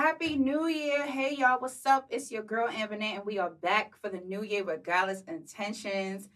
Happy 0.00 0.34
New 0.34 0.66
Year. 0.66 1.06
Hey, 1.06 1.34
y'all, 1.36 1.60
what's 1.60 1.84
up? 1.84 2.06
It's 2.08 2.32
your 2.32 2.42
girl, 2.42 2.66
Amber 2.68 2.94
and 2.94 3.22
we 3.26 3.38
are 3.38 3.50
back 3.50 3.92
for 4.00 4.08
the 4.08 4.20
new 4.20 4.42
year 4.42 4.64
with 4.64 4.82
guileless 4.82 5.22
intentions. 5.28 6.30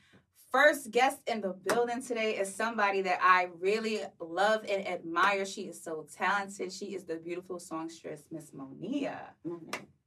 First 0.52 0.90
guest 0.90 1.20
in 1.26 1.40
the 1.40 1.54
building 1.66 2.02
today 2.02 2.36
is 2.36 2.54
somebody 2.54 3.00
that 3.00 3.20
I 3.22 3.48
really 3.58 4.00
love 4.20 4.66
and 4.68 4.86
admire. 4.86 5.46
She 5.46 5.62
is 5.62 5.82
so 5.82 6.06
talented. 6.14 6.74
She 6.74 6.94
is 6.94 7.04
the 7.04 7.16
beautiful 7.16 7.58
songstress, 7.58 8.24
Miss 8.30 8.52
Monia. 8.52 9.30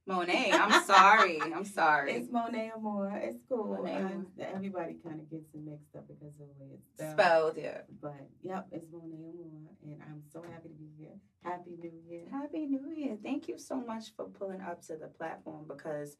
Monet, 0.08 0.52
I'm 0.52 0.82
sorry. 0.84 1.38
I'm 1.42 1.66
sorry. 1.66 2.14
It's 2.14 2.32
Monet 2.32 2.72
Amore. 2.74 3.20
It's 3.22 3.36
cool. 3.46 3.76
Monet 3.76 4.06
everybody 4.38 4.96
kind 5.04 5.20
of 5.20 5.30
gets 5.30 5.52
it 5.52 5.60
mixed 5.62 5.94
up 5.94 6.08
because 6.08 6.34
of 6.40 6.46
the 6.48 6.64
way 6.64 6.70
it's 6.72 6.88
spelled. 6.94 7.12
Spelled, 7.12 7.56
yeah. 7.58 7.80
But 8.00 8.26
yep, 8.42 8.66
it's 8.72 8.86
Monet 8.90 9.18
Amore, 9.18 9.70
and 9.84 10.00
I'm 10.02 10.22
so 10.32 10.42
happy 10.42 10.68
to 10.70 10.74
be 10.74 10.88
here. 10.98 11.12
Happy 11.44 11.72
New 11.78 11.92
Year. 12.08 12.22
Happy 12.32 12.64
New 12.64 12.90
Year. 12.96 13.18
Thank 13.22 13.48
you 13.48 13.58
so 13.58 13.76
much 13.76 14.14
for 14.16 14.24
pulling 14.24 14.62
up 14.62 14.80
to 14.86 14.96
the 14.96 15.08
platform 15.08 15.66
because 15.68 16.16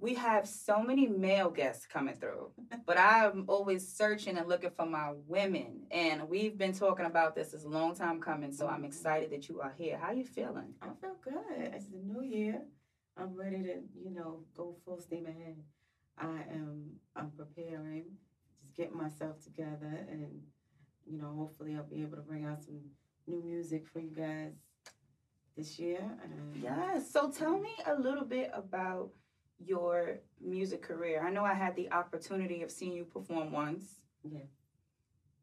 we 0.00 0.14
have 0.14 0.48
so 0.48 0.82
many 0.82 1.06
male 1.06 1.50
guests 1.50 1.86
coming 1.86 2.16
through. 2.16 2.50
but 2.86 2.98
I'm 2.98 3.44
always 3.46 3.86
searching 3.86 4.36
and 4.36 4.48
looking 4.48 4.70
for 4.76 4.84
my 4.84 5.12
women. 5.28 5.82
And 5.92 6.28
we've 6.28 6.58
been 6.58 6.72
talking 6.72 7.06
about 7.06 7.36
this. 7.36 7.54
It's 7.54 7.64
a 7.64 7.68
long 7.68 7.94
time 7.94 8.20
coming. 8.20 8.52
So 8.52 8.66
I'm 8.66 8.78
mm-hmm. 8.78 8.86
excited 8.86 9.30
that 9.30 9.48
you 9.48 9.60
are 9.60 9.74
here. 9.78 9.96
How 9.96 10.10
you 10.10 10.24
feeling? 10.24 10.74
I 10.82 10.88
feel 11.00 11.16
good. 11.22 11.72
It's 11.72 11.86
the 11.86 11.98
New 11.98 12.22
Year. 12.22 12.62
I'm 13.16 13.34
ready 13.34 13.62
to, 13.62 13.74
you 13.98 14.10
know, 14.14 14.40
go 14.56 14.76
full 14.84 15.00
steam 15.00 15.26
ahead. 15.26 15.56
I 16.18 16.42
am. 16.52 16.92
I'm 17.14 17.30
preparing, 17.30 18.04
just 18.62 18.74
getting 18.74 18.96
myself 18.96 19.42
together, 19.42 20.06
and 20.10 20.42
you 21.06 21.18
know, 21.18 21.34
hopefully, 21.36 21.74
I'll 21.76 21.84
be 21.84 22.02
able 22.02 22.16
to 22.16 22.22
bring 22.22 22.44
out 22.44 22.62
some 22.62 22.80
new 23.26 23.42
music 23.42 23.86
for 23.86 24.00
you 24.00 24.10
guys 24.10 24.52
this 25.56 25.78
year. 25.78 26.00
And 26.22 26.62
Yes. 26.62 27.10
So 27.10 27.30
tell 27.30 27.58
me 27.58 27.70
a 27.86 27.94
little 27.94 28.24
bit 28.24 28.50
about 28.54 29.10
your 29.58 30.18
music 30.40 30.82
career. 30.82 31.24
I 31.26 31.30
know 31.30 31.44
I 31.44 31.54
had 31.54 31.76
the 31.76 31.90
opportunity 31.92 32.62
of 32.62 32.70
seeing 32.70 32.92
you 32.92 33.04
perform 33.04 33.52
once. 33.52 33.84
Yeah. 34.24 34.40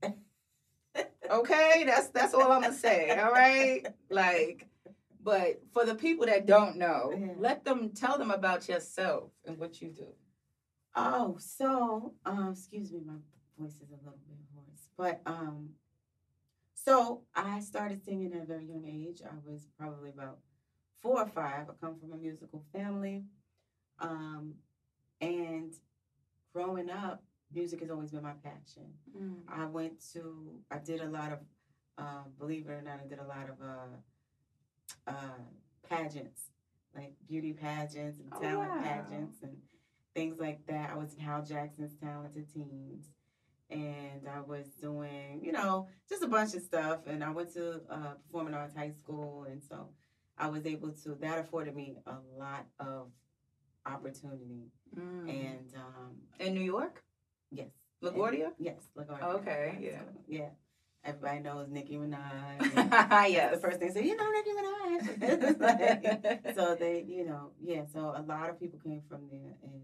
Okay, 1.32 1.84
that's 1.86 2.10
that's 2.10 2.34
all 2.34 2.52
I'm 2.52 2.62
gonna 2.62 2.74
say. 2.74 3.18
All 3.18 3.32
right, 3.32 3.88
like, 4.12 4.68
but 5.24 5.62
for 5.72 5.86
the 5.86 5.96
people 5.96 6.26
that 6.26 6.46
don't 6.46 6.76
know, 6.78 7.12
Yeah. 7.18 7.34
let 7.38 7.64
them 7.64 7.92
tell 7.94 8.18
them 8.18 8.32
about 8.32 8.68
yourself 8.68 9.32
and 9.46 9.58
what 9.58 9.82
you 9.82 9.90
do. 9.92 10.08
Oh, 10.96 11.38
so 11.40 12.14
um, 12.26 12.52
excuse 12.52 12.92
me, 12.92 13.02
my 13.06 13.14
voice 13.58 13.76
is 13.82 13.90
a 13.90 13.96
little 13.96 14.20
bit 14.28 14.38
hoarse, 14.54 14.90
but 14.98 15.22
um, 15.26 15.70
so 16.76 17.24
I 17.36 17.60
started 17.62 18.04
singing 18.04 18.34
at 18.34 18.42
a 18.44 18.46
very 18.46 18.66
young 18.66 18.86
age. 18.86 19.22
I 19.26 19.36
was 19.50 19.68
probably 19.80 20.10
about 20.10 20.40
four 21.02 21.22
or 21.22 21.28
five. 21.28 21.70
I 21.70 21.74
come 21.86 21.98
from 22.00 22.14
a 22.14 22.18
musical 22.18 22.64
family, 22.74 23.24
um, 24.00 24.56
and 25.22 25.74
growing 26.54 26.90
up, 26.90 27.24
music 27.54 27.80
has 27.82 27.90
always 27.90 28.12
been 28.12 28.24
my 28.24 28.34
passion. 28.44 28.94
I 29.48 29.66
went 29.66 30.04
to, 30.14 30.60
I 30.70 30.78
did 30.80 31.02
a 31.02 31.08
lot 31.10 31.32
of, 31.32 31.40
uh, 31.98 32.24
believe 32.38 32.68
it 32.68 32.72
or 32.72 32.82
not, 32.82 33.00
I 33.04 33.08
did 33.08 33.20
a 33.20 33.28
lot 33.28 33.50
of 33.50 33.62
uh, 33.62 33.98
uh, 35.08 35.42
pageants, 35.90 36.42
like 36.96 37.14
beauty 37.28 37.54
pageants 37.54 38.20
and 38.20 38.32
Oh, 38.34 38.40
talent 38.40 38.72
wow. 38.72 38.82
pageants 38.82 39.42
and 39.42 39.58
things 40.14 40.40
like 40.40 40.66
that. 40.68 40.92
I 40.92 40.98
was 40.98 41.14
in 41.14 41.20
Hal 41.20 41.44
Jackson's 41.44 41.96
Talented 42.00 42.52
Teens. 42.54 43.06
And 43.70 44.28
I 44.32 44.42
was 44.42 44.68
doing, 44.80 45.42
you 45.44 45.52
know, 45.52 45.88
just 46.08 46.22
a 46.22 46.28
bunch 46.28 46.54
of 46.54 46.62
stuff. 46.62 47.08
And 47.08 47.24
I 47.24 47.32
went 47.32 47.52
to 47.54 47.82
uh, 47.90 48.14
Performing 48.28 48.54
Arts 48.54 48.76
High 48.76 48.92
School. 48.92 49.48
And 49.50 49.64
so 49.64 49.90
I 50.38 50.48
was 50.48 50.68
able 50.68 50.92
to, 50.92 51.16
that 51.22 51.40
afforded 51.40 51.76
me 51.76 51.96
a 52.06 52.18
lot 52.38 52.68
of 52.80 53.08
opportunity. 53.88 54.70
Mm. 54.96 55.30
And 55.30 55.74
um, 55.76 56.12
in 56.40 56.54
New 56.54 56.62
York, 56.62 57.04
yes. 57.50 57.70
LaGuardia. 58.04 58.52
Yes, 58.60 58.82
LaGuardia. 58.96 59.24
Okay, 59.36 59.78
yeah. 59.82 60.00
So, 60.00 60.06
yeah. 60.28 60.50
Everybody 61.06 61.40
knows 61.42 61.68
Nicki 61.70 61.96
Minaj. 61.98 62.62
yes. 63.30 63.56
The 63.56 63.60
first 63.60 63.80
thing 63.80 63.90
they 63.90 63.94
say, 64.02 64.08
you 64.08 64.16
know 64.16 64.32
Nicki 64.32 64.52
Minaj. 64.52 65.60
Like- 65.60 66.56
so 66.56 66.76
they, 66.80 67.04
you 67.08 67.26
know, 67.26 67.52
yeah. 67.62 67.82
So 67.92 68.14
a 68.16 68.22
lot 68.26 68.50
of 68.50 68.60
people 68.60 68.80
came 68.80 69.02
from 69.10 69.28
there, 69.32 69.56
and 69.64 69.82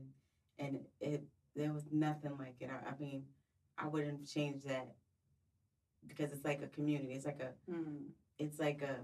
and 0.58 0.80
it 1.02 1.24
there 1.56 1.74
was 1.74 1.84
nothing 1.92 2.38
like 2.38 2.56
it. 2.62 2.70
I, 2.72 2.90
I 2.92 2.94
mean, 3.00 3.24
I 3.78 3.88
wouldn't 3.88 4.28
change 4.28 4.64
that 4.64 4.94
because 6.08 6.32
it's 6.32 6.46
like 6.46 6.62
a 6.62 6.68
community. 6.68 7.14
It's 7.14 7.26
like 7.26 7.42
a 7.42 7.72
Mm. 7.72 8.08
it's 8.38 8.60
like 8.60 8.82
a 8.82 8.96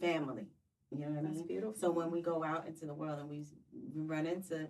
family. 0.00 0.46
You 0.90 1.00
know 1.00 1.06
what 1.08 1.18
I 1.18 1.22
That's 1.22 1.36
mean? 1.38 1.46
beautiful. 1.46 1.74
So 1.76 1.90
when 1.90 2.10
we 2.10 2.20
go 2.22 2.44
out 2.44 2.66
into 2.66 2.86
the 2.86 2.94
world 2.94 3.18
and 3.18 3.28
we, 3.28 3.44
we 3.94 4.02
run 4.02 4.26
into, 4.26 4.68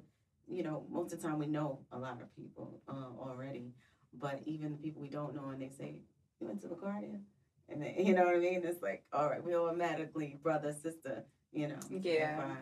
you 0.49 0.63
know, 0.63 0.87
most 0.91 1.13
of 1.13 1.21
the 1.21 1.29
time 1.29 1.39
we 1.39 1.47
know 1.47 1.81
a 1.93 1.99
lot 1.99 2.21
of 2.23 2.35
people 2.35 2.81
uh, 2.89 3.21
already, 3.21 3.73
but 4.19 4.41
even 4.47 4.73
the 4.73 4.79
people 4.79 5.03
we 5.03 5.09
don't 5.09 5.35
know 5.35 5.49
and 5.49 5.61
they 5.61 5.71
say, 5.71 5.97
you 6.41 6.47
went 6.47 6.61
to 6.63 6.69
LaGuardia? 6.69 7.21
And 7.69 7.83
then, 7.83 7.95
you 7.99 8.15
know 8.15 8.25
what 8.25 8.37
I 8.37 8.39
mean? 8.39 8.63
It's 8.65 8.83
like, 8.83 9.05
all 9.13 9.29
right, 9.29 9.43
we 9.45 9.55
automatically 9.55 10.39
brother, 10.43 10.73
sister, 10.73 11.25
you 11.53 11.69
know. 11.69 11.79
Yeah. 11.91 12.55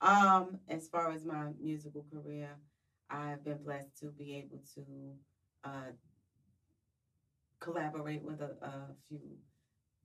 Um, 0.00 0.58
as 0.68 0.88
far 0.88 1.12
as 1.12 1.24
my 1.24 1.46
musical 1.60 2.04
career, 2.12 2.50
I've 3.10 3.44
been 3.44 3.62
blessed 3.62 3.96
to 4.00 4.06
be 4.06 4.36
able 4.36 4.60
to 4.74 4.84
uh, 5.64 5.92
collaborate 7.60 8.22
with 8.22 8.40
a, 8.40 8.50
a 8.62 8.72
few 9.08 9.20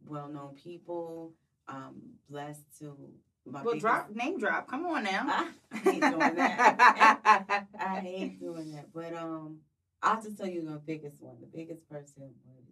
well-known 0.06 0.56
people. 0.56 1.34
Um, 1.68 2.02
blessed 2.30 2.64
to 2.80 2.98
my 3.46 3.62
well, 3.62 3.74
biggest- 3.74 3.82
drop 3.82 4.10
name 4.12 4.40
drop. 4.40 4.70
Come 4.70 4.86
on 4.86 5.04
now. 5.04 5.48
I 5.72 5.78
hate 5.78 6.02
doing 6.02 6.36
that. 6.36 7.68
I 7.80 8.00
hate 8.00 8.40
doing 8.40 8.72
that. 8.72 8.88
But 8.94 9.14
um, 9.14 9.58
I'll 10.02 10.22
just 10.22 10.38
tell 10.38 10.48
you 10.48 10.64
the 10.64 10.80
biggest 10.86 11.22
one. 11.22 11.36
The 11.40 11.48
biggest 11.48 11.88
person 11.90 12.24
was 12.46 12.64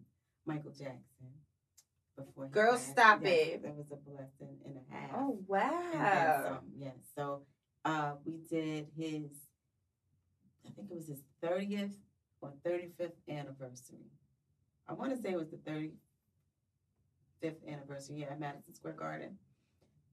Michael 0.46 0.72
Jackson. 0.72 1.02
Before 2.16 2.48
Girl, 2.48 2.72
passed. 2.74 2.90
stop 2.92 3.20
Yes, 3.24 3.48
it. 3.48 3.64
That 3.64 3.76
was 3.76 3.92
a 3.92 3.96
blessing 3.96 4.58
and 4.66 4.78
a 4.78 4.92
half. 4.96 5.12
oh 5.16 5.40
wow. 5.48 6.62
yes. 6.76 6.96
So 7.16 7.44
uh, 7.86 8.14
we 8.26 8.38
did 8.50 8.88
his, 8.98 9.30
I 10.66 10.72
think 10.76 10.90
it 10.90 10.96
was 10.96 11.08
his 11.08 11.22
30th 11.44 11.94
or 12.42 12.54
35th 12.66 13.12
anniversary. 13.30 14.10
I 14.88 14.94
want 14.94 15.16
to 15.16 15.22
say 15.22 15.30
it 15.34 15.38
was 15.38 15.50
the 15.52 15.58
35th 17.44 17.68
anniversary, 17.68 18.22
yeah, 18.22 18.32
at 18.32 18.40
Madison 18.40 18.74
Square 18.74 18.94
Garden. 18.94 19.38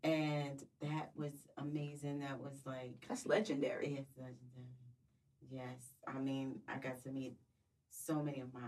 And 0.03 0.63
that 0.83 1.11
was 1.17 1.33
amazing. 1.57 2.21
That 2.21 2.39
was 2.39 2.61
like, 2.67 3.07
That's 3.09 3.25
legendary. 3.25 3.95
it's 3.99 4.13
legendary. 4.19 4.74
Yes. 5.51 5.93
I 6.07 6.19
mean, 6.19 6.61
I 6.69 6.79
got 6.79 7.03
to 7.05 7.11
meet 7.11 7.35
so 7.91 8.23
many 8.23 8.41
of 8.41 8.53
my, 8.53 8.61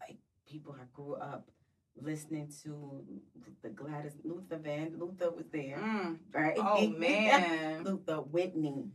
like, 0.00 0.18
people 0.46 0.74
I 0.78 0.84
grew 0.92 1.14
up 1.14 1.48
listening 2.00 2.52
to 2.62 3.02
the 3.62 3.70
Gladys 3.70 4.16
Luther 4.24 4.56
Van 4.58 4.94
Luther 4.98 5.30
was 5.32 5.46
there, 5.52 5.78
Mm. 5.78 6.18
right? 6.32 6.56
Oh 6.58 6.86
man. 6.98 7.82
Luther 7.84 8.20
Whitney. 8.20 8.90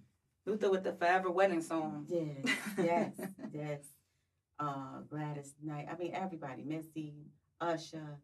Luther 0.45 0.69
with 0.69 0.83
the 0.83 0.93
Forever 0.93 1.29
Wedding 1.31 1.61
song. 1.61 2.05
Yes, 2.09 2.55
yes, 2.77 3.11
yes. 3.53 3.79
Uh, 4.59 4.99
Gladys 5.09 5.55
Knight. 5.63 5.87
I 5.91 5.97
mean, 5.97 6.13
everybody. 6.13 6.63
Missy, 6.63 7.13
Usher, 7.59 8.19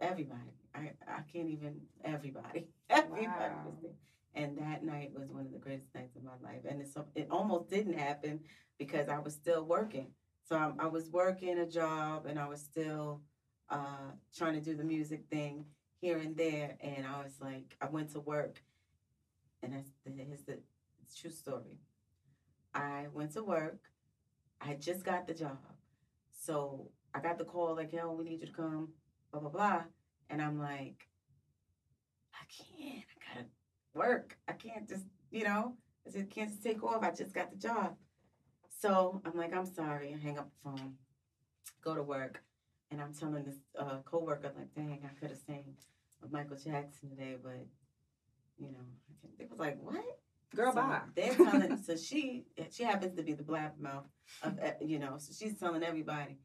everybody. 0.00 0.52
I, 0.74 0.92
I 1.06 1.20
can't 1.32 1.48
even. 1.50 1.80
Everybody. 2.04 2.68
Everybody 2.90 3.26
Wow. 3.26 3.62
was 3.66 3.74
there. 3.82 3.90
And 4.38 4.56
that 4.58 4.84
night 4.84 5.10
was 5.12 5.28
one 5.30 5.46
of 5.46 5.52
the 5.52 5.58
greatest 5.58 5.92
nights 5.96 6.14
of 6.14 6.22
my 6.22 6.38
life. 6.40 6.60
And 6.68 6.80
it's, 6.80 6.96
it 7.16 7.26
almost 7.28 7.68
didn't 7.68 7.98
happen 7.98 8.38
because 8.78 9.08
I 9.08 9.18
was 9.18 9.34
still 9.34 9.64
working. 9.64 10.12
So 10.48 10.56
I, 10.56 10.84
I 10.84 10.86
was 10.86 11.10
working 11.10 11.58
a 11.58 11.66
job 11.66 12.26
and 12.26 12.38
I 12.38 12.46
was 12.46 12.60
still 12.60 13.20
uh, 13.68 14.12
trying 14.36 14.54
to 14.54 14.60
do 14.60 14.76
the 14.76 14.84
music 14.84 15.24
thing 15.28 15.64
here 16.00 16.18
and 16.18 16.36
there. 16.36 16.76
And 16.80 17.04
I 17.04 17.20
was 17.20 17.34
like, 17.40 17.76
I 17.80 17.86
went 17.86 18.12
to 18.12 18.20
work. 18.20 18.62
And 19.64 19.72
that's 19.72 19.90
the, 20.04 20.12
the 20.12 20.58
true 21.20 21.30
story. 21.30 21.80
I 22.72 23.06
went 23.12 23.32
to 23.32 23.42
work. 23.42 23.80
I 24.60 24.74
just 24.74 25.04
got 25.04 25.26
the 25.26 25.34
job. 25.34 25.58
So 26.44 26.90
I 27.12 27.18
got 27.18 27.38
the 27.38 27.44
call 27.44 27.74
like, 27.74 27.92
yo, 27.92 28.12
we 28.12 28.24
need 28.24 28.40
you 28.40 28.46
to 28.46 28.52
come, 28.52 28.90
blah, 29.32 29.40
blah, 29.40 29.50
blah. 29.50 29.82
And 30.30 30.40
I'm 30.40 30.60
like, 30.60 31.08
I 32.34 32.44
can't. 32.48 33.04
I 33.04 33.34
gotta 33.34 33.46
work. 33.98 34.36
I 34.48 34.52
can't 34.52 34.88
just, 34.88 35.04
you 35.30 35.44
know, 35.44 35.74
I 36.06 36.10
just 36.10 36.30
can't 36.30 36.50
just 36.50 36.62
take 36.62 36.82
off. 36.82 37.02
I 37.02 37.10
just 37.10 37.34
got 37.34 37.50
the 37.50 37.56
job. 37.56 37.96
So 38.80 39.20
I'm 39.24 39.36
like, 39.36 39.54
I'm 39.54 39.66
sorry. 39.66 40.14
I 40.14 40.18
hang 40.24 40.38
up 40.38 40.48
the 40.50 40.70
phone, 40.70 40.94
go 41.82 41.94
to 41.94 42.02
work. 42.02 42.42
And 42.90 43.02
I'm 43.02 43.12
telling 43.12 43.44
this 43.44 43.58
uh, 43.78 43.98
coworker, 44.04 44.50
like, 44.56 44.74
dang, 44.74 45.00
I 45.04 45.20
could 45.20 45.30
have 45.30 45.38
sang 45.46 45.64
with 46.22 46.32
Michael 46.32 46.56
Jackson 46.56 47.10
today, 47.10 47.36
but, 47.42 47.66
you 48.56 48.68
know, 48.68 48.86
I 49.10 49.12
can't. 49.20 49.38
they 49.38 49.44
was 49.44 49.58
like, 49.58 49.78
what? 49.82 50.04
Girl, 50.54 50.72
so 50.72 50.80
bye. 50.80 51.00
They're 51.14 51.34
telling. 51.34 51.76
so 51.76 51.96
she 51.96 52.44
she 52.70 52.82
happens 52.82 53.14
to 53.16 53.22
be 53.22 53.34
the 53.34 53.42
blabbermouth 53.42 54.04
of 54.42 54.58
eh, 54.60 54.72
you 54.80 54.98
know. 54.98 55.16
So 55.18 55.32
she's 55.38 55.58
telling 55.58 55.82
everybody. 55.82 56.38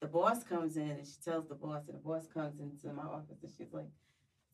The 0.00 0.06
boss 0.08 0.44
comes 0.44 0.76
in 0.76 0.90
and 0.90 1.06
she 1.06 1.14
tells 1.24 1.48
the 1.48 1.54
boss, 1.54 1.84
and 1.88 1.96
the 1.96 2.02
boss 2.02 2.26
comes 2.26 2.60
into 2.60 2.92
my 2.92 3.04
office 3.04 3.42
and 3.42 3.50
she's 3.56 3.72
like, 3.72 3.88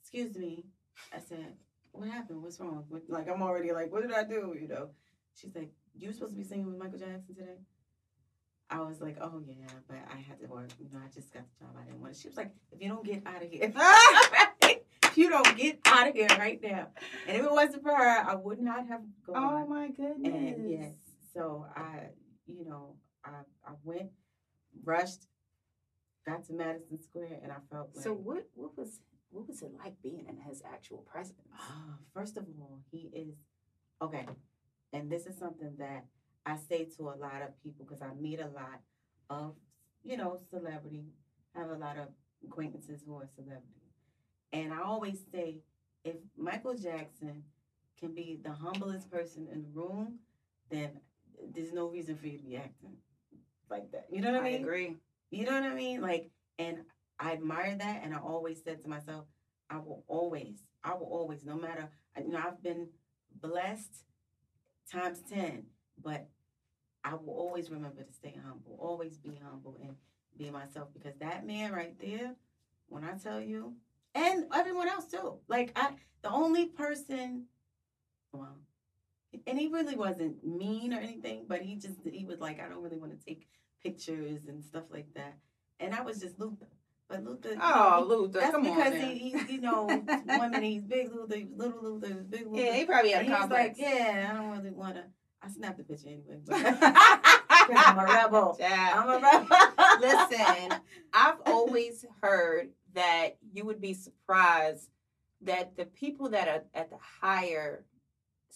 excuse 0.00 0.36
me. 0.36 0.64
I 1.12 1.18
said, 1.18 1.54
what 1.92 2.08
happened? 2.08 2.42
What's 2.42 2.58
wrong? 2.60 2.84
What, 2.88 3.02
like, 3.08 3.28
I'm 3.28 3.42
already 3.42 3.72
like, 3.72 3.92
what 3.92 4.02
did 4.02 4.12
I 4.12 4.24
do? 4.24 4.56
You 4.60 4.68
know? 4.68 4.90
She's 5.34 5.54
like, 5.54 5.70
you 5.94 6.08
were 6.08 6.12
supposed 6.12 6.32
to 6.32 6.38
be 6.38 6.44
singing 6.44 6.66
with 6.66 6.78
Michael 6.78 6.98
Jackson 6.98 7.34
today? 7.34 7.56
I 8.70 8.80
was 8.80 9.02
like, 9.02 9.18
oh 9.20 9.42
yeah, 9.46 9.66
but 9.86 9.98
I 10.10 10.16
had 10.16 10.40
to 10.40 10.46
work. 10.46 10.70
You 10.80 10.88
know, 10.92 11.00
I 11.04 11.08
just 11.12 11.32
got 11.32 11.42
the 11.42 11.64
job. 11.64 11.76
I 11.78 11.84
didn't 11.84 12.00
want 12.00 12.14
it. 12.14 12.18
She 12.18 12.28
was 12.28 12.38
like, 12.38 12.52
if 12.70 12.80
you 12.80 12.88
don't 12.88 13.04
get 13.04 13.22
out 13.26 13.42
of 13.42 13.50
here, 13.50 13.70
if 14.62 15.18
you 15.18 15.28
don't 15.28 15.56
get 15.56 15.80
out 15.84 16.08
of 16.08 16.14
here 16.14 16.28
right 16.38 16.58
now, 16.62 16.88
and 17.28 17.36
if 17.36 17.44
it 17.44 17.52
wasn't 17.52 17.82
for 17.82 17.94
her, 17.94 18.24
I 18.26 18.34
would 18.34 18.60
not 18.60 18.86
have 18.88 19.02
gone. 19.26 19.36
Oh 19.36 19.66
my 19.66 19.88
goodness. 19.88 20.32
And 20.32 20.70
yes, 20.70 20.94
so 21.34 21.66
I, 21.76 22.08
you 22.46 22.64
know, 22.64 22.94
I 23.22 23.30
I 23.66 23.72
went, 23.84 24.08
rushed, 24.84 25.26
got 26.26 26.46
to 26.46 26.54
Madison 26.54 26.98
Square, 27.02 27.40
and 27.42 27.52
I 27.52 27.56
felt 27.70 27.90
like. 27.94 28.04
So 28.04 28.14
what 28.14 28.46
what 28.54 28.76
was 28.78 29.00
what 29.32 29.48
was 29.48 29.62
it 29.62 29.72
like 29.78 29.94
being 30.02 30.26
in 30.28 30.38
his 30.38 30.62
actual 30.64 30.98
presence? 30.98 31.38
Ah, 31.58 31.98
first 32.14 32.36
of 32.38 32.44
all, 32.60 32.80
he 32.90 33.10
is 33.14 33.34
okay, 34.02 34.26
and 34.92 35.10
this 35.10 35.26
is 35.26 35.38
something 35.38 35.74
that 35.78 36.06
I 36.46 36.56
say 36.56 36.86
to 36.96 37.04
a 37.10 37.16
lot 37.16 37.42
of 37.42 37.62
people 37.62 37.84
because 37.86 38.02
I 38.02 38.14
meet 38.20 38.40
a 38.40 38.48
lot 38.48 38.80
of, 39.30 39.54
you 40.04 40.16
know, 40.16 40.38
celebrity, 40.50 41.04
have 41.54 41.70
a 41.70 41.76
lot 41.76 41.98
of 41.98 42.08
acquaintances 42.44 43.02
who 43.06 43.16
are 43.16 43.28
celebrity, 43.36 43.92
and 44.52 44.72
I 44.72 44.82
always 44.82 45.20
say, 45.32 45.58
if 46.04 46.16
Michael 46.36 46.74
Jackson 46.74 47.44
can 47.98 48.14
be 48.14 48.40
the 48.42 48.52
humblest 48.52 49.10
person 49.10 49.48
in 49.52 49.62
the 49.62 49.68
room, 49.70 50.18
then 50.70 50.90
there's 51.54 51.72
no 51.72 51.88
reason 51.88 52.16
for 52.16 52.26
you 52.26 52.38
to 52.38 52.44
be 52.44 52.56
acting 52.56 52.96
like 53.70 53.90
that. 53.92 54.06
You 54.10 54.20
know 54.20 54.32
what 54.32 54.42
I, 54.42 54.48
I 54.48 54.50
mean? 54.52 54.62
agree. 54.62 54.96
You 55.30 55.44
know 55.46 55.52
what 55.54 55.64
I 55.64 55.74
mean? 55.74 56.00
Like, 56.00 56.30
and 56.58 56.78
I 57.22 57.32
admire 57.32 57.76
that, 57.78 58.02
and 58.02 58.12
I 58.12 58.18
always 58.18 58.62
said 58.64 58.82
to 58.82 58.88
myself, 58.88 59.26
I 59.70 59.78
will 59.78 60.02
always, 60.08 60.64
I 60.82 60.94
will 60.94 61.06
always, 61.06 61.44
no 61.44 61.56
matter, 61.56 61.88
you 62.18 62.32
know, 62.32 62.42
I've 62.44 62.62
been 62.62 62.88
blessed 63.40 64.04
times 64.90 65.20
ten, 65.30 65.66
but 66.02 66.28
I 67.04 67.14
will 67.14 67.34
always 67.34 67.70
remember 67.70 68.02
to 68.02 68.12
stay 68.12 68.34
humble, 68.44 68.76
always 68.78 69.16
be 69.18 69.38
humble 69.42 69.76
and 69.80 69.94
be 70.36 70.50
myself, 70.50 70.88
because 70.92 71.14
that 71.20 71.46
man 71.46 71.72
right 71.72 71.94
there, 72.00 72.34
when 72.88 73.04
I 73.04 73.12
tell 73.12 73.40
you, 73.40 73.74
and 74.14 74.44
everyone 74.52 74.88
else 74.88 75.06
too, 75.06 75.38
like 75.48 75.72
I, 75.76 75.90
the 76.22 76.30
only 76.30 76.66
person, 76.66 77.44
well, 78.32 78.58
and 79.46 79.58
he 79.58 79.68
really 79.68 79.96
wasn't 79.96 80.44
mean 80.44 80.92
or 80.92 80.98
anything, 80.98 81.46
but 81.48 81.62
he 81.62 81.76
just 81.76 81.96
he 82.04 82.24
was 82.24 82.40
like, 82.40 82.60
I 82.60 82.68
don't 82.68 82.82
really 82.82 82.98
want 82.98 83.18
to 83.18 83.24
take 83.24 83.48
pictures 83.82 84.46
and 84.48 84.62
stuff 84.62 84.84
like 84.90 85.14
that. 85.14 85.34
And 85.80 85.94
I 85.94 86.02
was 86.02 86.20
just 86.20 86.38
Luther. 86.38 86.66
But 87.12 87.24
Luther, 87.24 87.48
you 87.50 87.56
know, 87.56 87.62
Oh, 87.64 88.06
Luther, 88.08 88.40
that's 88.40 88.52
come 88.52 88.62
because 88.62 88.94
he, 88.94 89.14
he's 89.30 89.50
you 89.50 89.60
know, 89.60 89.86
women, 90.26 90.62
he's 90.62 90.82
big 90.82 91.10
Luther, 91.12 91.36
little 91.56 91.82
Luther, 91.82 92.06
he's 92.08 92.24
big 92.24 92.46
Luther. 92.46 92.60
yeah, 92.64 92.72
he 92.74 92.84
probably 92.86 93.10
had 93.10 93.20
and 93.22 93.28
a 93.28 93.30
he 93.30 93.32
was 93.32 93.40
complex. 93.40 93.78
like, 93.78 93.88
Yeah, 93.88 94.28
I 94.30 94.36
don't 94.36 94.50
really 94.50 94.70
wanna 94.70 95.04
I 95.42 95.48
snapped 95.48 95.78
the 95.78 95.84
picture 95.84 96.08
anyway. 96.08 96.38
Because 97.68 97.84
I'm 97.86 97.98
a 97.98 98.04
rebel. 98.04 98.56
Yeah. 98.60 98.92
I'm 98.94 99.08
a 99.08 99.18
rebel. 99.20 100.00
Listen, 100.00 100.80
I've 101.12 101.40
always 101.46 102.04
heard 102.20 102.70
that 102.94 103.36
you 103.52 103.64
would 103.66 103.80
be 103.80 103.94
surprised 103.94 104.88
that 105.42 105.76
the 105.76 105.84
people 105.84 106.30
that 106.30 106.48
are 106.48 106.62
at 106.74 106.90
the 106.90 106.96
higher 107.20 107.84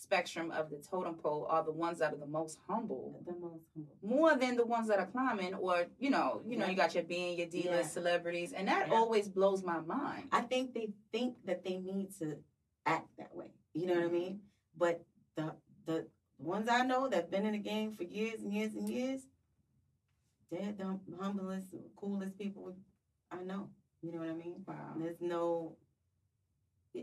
spectrum 0.07 0.51
of 0.51 0.69
the 0.69 0.77
totem 0.77 1.15
pole 1.15 1.47
are 1.49 1.65
the 1.65 1.73
ones 1.73 1.99
that 2.01 2.13
are 2.13 2.19
the 2.19 2.27
most 2.27 2.59
humble 2.69 3.23
the 3.27 3.33
most 3.33 3.65
humble. 3.75 3.97
more 4.03 4.37
than 4.37 4.55
the 4.55 4.65
ones 4.67 4.89
that 4.89 4.99
are 4.99 5.07
climbing 5.07 5.55
or 5.55 5.87
you 5.99 6.11
know 6.11 6.43
you 6.47 6.55
know 6.59 6.67
you 6.67 6.77
got 6.77 6.95
your 6.95 7.03
being 7.03 7.39
your 7.39 7.47
D-list 7.47 7.73
Yeah. 7.91 8.01
celebrities 8.01 8.53
and 8.53 8.69
that 8.69 8.89
Yeah. 8.89 8.95
always 8.95 9.27
blows 9.27 9.65
my 9.65 9.81
mind 9.81 10.29
I 10.33 10.43
think 10.43 10.75
they 10.75 10.89
think 11.13 11.37
that 11.47 11.65
they 11.65 11.79
need 11.79 12.09
to 12.19 12.37
act 12.85 13.09
that 13.17 13.35
way. 13.35 13.51
You 13.73 13.87
know 13.87 13.95
what 13.95 14.05
I 14.05 14.09
mean? 14.09 14.41
But 14.77 15.03
the 15.35 15.55
the 15.87 16.07
ones 16.39 16.69
I 16.69 16.83
know 16.85 17.09
that've 17.09 17.31
been 17.31 17.47
in 17.47 17.53
the 17.53 17.59
game 17.59 17.93
for 17.97 18.03
years 18.05 18.43
and 18.43 18.53
years 18.53 18.75
and 18.75 18.87
years, 18.89 19.23
they're 20.51 20.73
the 20.73 20.99
humblest, 21.21 21.75
coolest 21.97 22.39
people 22.39 22.77
I 23.31 23.43
know. 23.43 23.71
You 24.03 24.13
know 24.13 24.19
what 24.19 24.29
I 24.29 24.35
mean? 24.35 24.63
wow 24.69 24.93
There's 24.97 25.21
no 25.21 25.77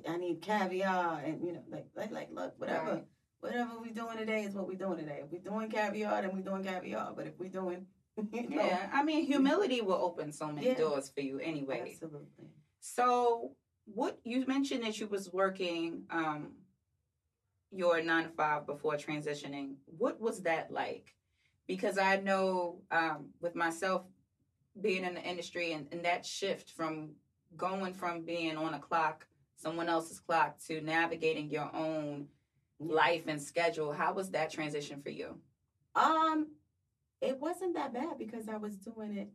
I 0.08 0.18
need 0.18 0.42
caviar 0.42 1.22
and 1.26 1.44
you 1.46 1.54
know, 1.54 1.64
like 1.70 1.88
like 1.96 2.12
like 2.12 2.30
look, 2.32 2.54
whatever. 2.58 2.92
Right. 2.92 3.06
Whatever 3.40 3.72
we 3.82 3.92
doing 3.92 4.18
today 4.18 4.44
is 4.44 4.54
what 4.56 4.68
we 4.70 4.76
doing 4.76 4.98
today. 5.00 5.20
If 5.24 5.30
we 5.30 5.40
doing 5.40 5.70
caviar, 5.70 6.22
then 6.22 6.34
we 6.34 6.42
doing 6.42 6.64
caviar. 6.64 7.12
But 7.16 7.28
if 7.28 7.38
we 7.38 7.50
doing 7.50 7.86
you 8.32 8.50
know, 8.50 8.66
yeah 8.66 8.90
I 8.94 9.04
mean 9.04 9.26
humility 9.26 9.82
will 9.82 9.96
open 9.96 10.32
so 10.32 10.48
many 10.52 10.68
Yeah. 10.68 10.76
doors 10.76 11.10
for 11.14 11.22
you 11.22 11.40
anyway 11.40 11.82
Absolutely. 11.92 12.48
So, 12.80 13.56
what 13.86 14.20
you 14.24 14.46
mentioned 14.46 14.84
that 14.84 15.00
you 15.00 15.08
was 15.08 15.32
working 15.34 16.04
um 16.10 16.54
your 17.72 18.02
nine 18.02 18.26
to 18.26 18.30
five 18.30 18.66
before 18.68 18.94
transitioning. 18.96 19.76
What 19.86 20.22
was 20.22 20.44
that 20.44 20.72
like? 20.72 21.16
Because 21.68 21.98
I 21.98 22.18
know 22.18 22.82
um 22.92 23.30
with 23.42 23.56
myself 23.56 24.04
being 24.80 25.04
in 25.04 25.14
the 25.16 25.22
industry 25.22 25.74
and, 25.74 25.88
and 25.92 26.04
that 26.06 26.26
shift 26.26 26.72
from 26.72 27.12
going 27.56 27.94
from 27.94 28.24
being 28.26 28.58
on 28.58 28.74
a 28.74 28.80
clock, 28.80 29.28
someone 29.64 29.90
else's 29.90 30.20
clock, 30.20 30.60
to 30.68 30.82
navigating 30.82 31.50
your 31.50 31.74
own 31.74 32.28
life 32.80 33.24
and 33.28 33.42
schedule. 33.42 33.94
How 33.94 34.14
was 34.14 34.30
that 34.32 34.52
transition 34.52 35.02
for 35.02 35.10
you? 35.10 35.38
Um, 35.96 36.48
it 37.22 37.40
wasn't 37.40 37.76
that 37.76 37.94
bad 37.94 38.18
because 38.18 38.50
I 38.50 38.58
was 38.58 38.76
doing 38.76 39.18
it 39.18 39.30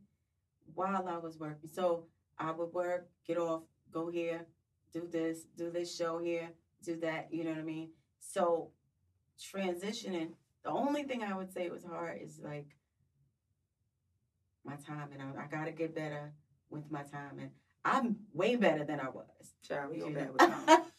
while 0.75 1.07
I 1.07 1.17
was 1.17 1.39
working. 1.39 1.69
So 1.69 2.05
I 2.37 2.51
would 2.51 2.71
work, 2.71 3.09
get 3.25 3.37
off, 3.37 3.63
go 3.91 4.09
here, 4.09 4.45
do 4.93 5.07
this, 5.11 5.45
do 5.57 5.71
this 5.71 5.95
show 5.95 6.19
here, 6.19 6.49
do 6.83 6.95
that. 6.97 7.29
You 7.31 7.43
know 7.43 7.51
what 7.51 7.59
I 7.59 7.63
mean? 7.63 7.89
So 8.19 8.69
transitioning, 9.39 10.33
the 10.63 10.69
only 10.69 11.03
thing 11.03 11.23
I 11.23 11.35
would 11.35 11.51
say 11.51 11.69
was 11.69 11.83
hard 11.83 12.19
is 12.21 12.39
like 12.43 12.75
my 14.63 14.75
time, 14.75 15.09
and 15.13 15.21
I, 15.21 15.43
I 15.43 15.47
gotta 15.47 15.71
get 15.71 15.95
better 15.95 16.33
with 16.69 16.91
my 16.91 17.01
time, 17.01 17.39
and 17.39 17.49
I'm 17.85 18.17
way 18.33 18.55
better 18.55 18.83
than 18.83 18.99
I 18.99 19.09
was. 19.09 19.25
Child, 19.67 19.91
we 19.91 20.13
back 20.13 20.35
know? 20.35 20.67
with. 20.67 20.79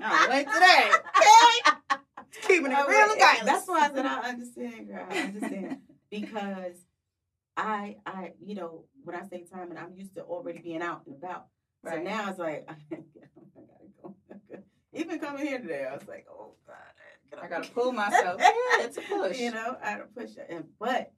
Oh, 0.00 0.26
wait 0.30 0.46
today. 0.46 0.90
Okay. 0.90 2.00
Keeping 2.46 2.72
it 2.72 2.78
I 2.78 2.86
real 2.86 3.14
regardless. 3.14 3.44
That's 3.44 3.68
why 3.68 3.80
I 3.86 3.94
said 3.94 4.06
I 4.06 4.28
understand, 4.28 4.88
girl. 4.88 5.06
I 5.10 5.18
understand 5.18 5.78
because 6.10 6.76
I, 7.56 7.96
I, 8.06 8.32
you 8.42 8.54
know, 8.54 8.84
when 9.04 9.16
I 9.16 9.26
say 9.28 9.44
time, 9.44 9.70
and 9.70 9.78
I'm 9.78 9.94
used 9.94 10.14
to 10.14 10.22
already 10.22 10.60
being 10.60 10.82
out 10.82 11.02
and 11.06 11.16
about. 11.16 11.46
So 11.84 11.96
now 11.98 12.30
it's 12.30 12.38
like 12.38 12.66
I 12.70 12.74
gotta 12.94 13.88
go. 14.02 14.14
Even 14.92 15.18
coming 15.18 15.46
here 15.46 15.58
today, 15.58 15.86
I 15.90 15.94
was 15.94 16.06
like, 16.08 16.26
oh 16.30 16.54
god, 16.66 17.42
I 17.42 17.48
gotta 17.48 17.70
pull 17.70 17.92
myself. 17.92 18.40
Yeah, 18.40 18.50
it's 18.84 18.96
a 18.96 19.02
push. 19.02 19.38
You 19.38 19.50
know, 19.50 19.76
I 19.82 19.90
had 19.90 19.98
to 19.98 20.04
push 20.04 20.36
it, 20.36 20.46
and 20.48 20.64
but 20.78 21.12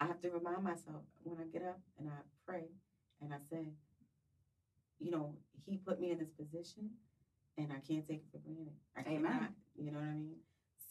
I 0.00 0.06
have 0.06 0.20
to 0.20 0.30
remind 0.30 0.62
myself 0.62 1.02
when 1.24 1.38
I 1.38 1.44
get 1.52 1.62
up 1.62 1.80
and 1.98 2.08
I 2.08 2.20
pray 2.46 2.64
and 3.20 3.32
I 3.34 3.38
say, 3.50 3.72
you 5.00 5.10
know, 5.10 5.34
He 5.66 5.76
put 5.78 6.00
me 6.00 6.10
in 6.12 6.18
this 6.18 6.30
position, 6.30 6.90
and 7.56 7.70
I 7.72 7.80
can't 7.86 8.06
take 8.06 8.22
it 8.22 8.28
for 8.32 8.38
granted. 8.38 8.72
I 8.96 9.00
Amen. 9.00 9.22
cannot, 9.32 9.50
You 9.76 9.92
know 9.92 9.98
what 9.98 10.08
I 10.08 10.12
mean? 10.14 10.36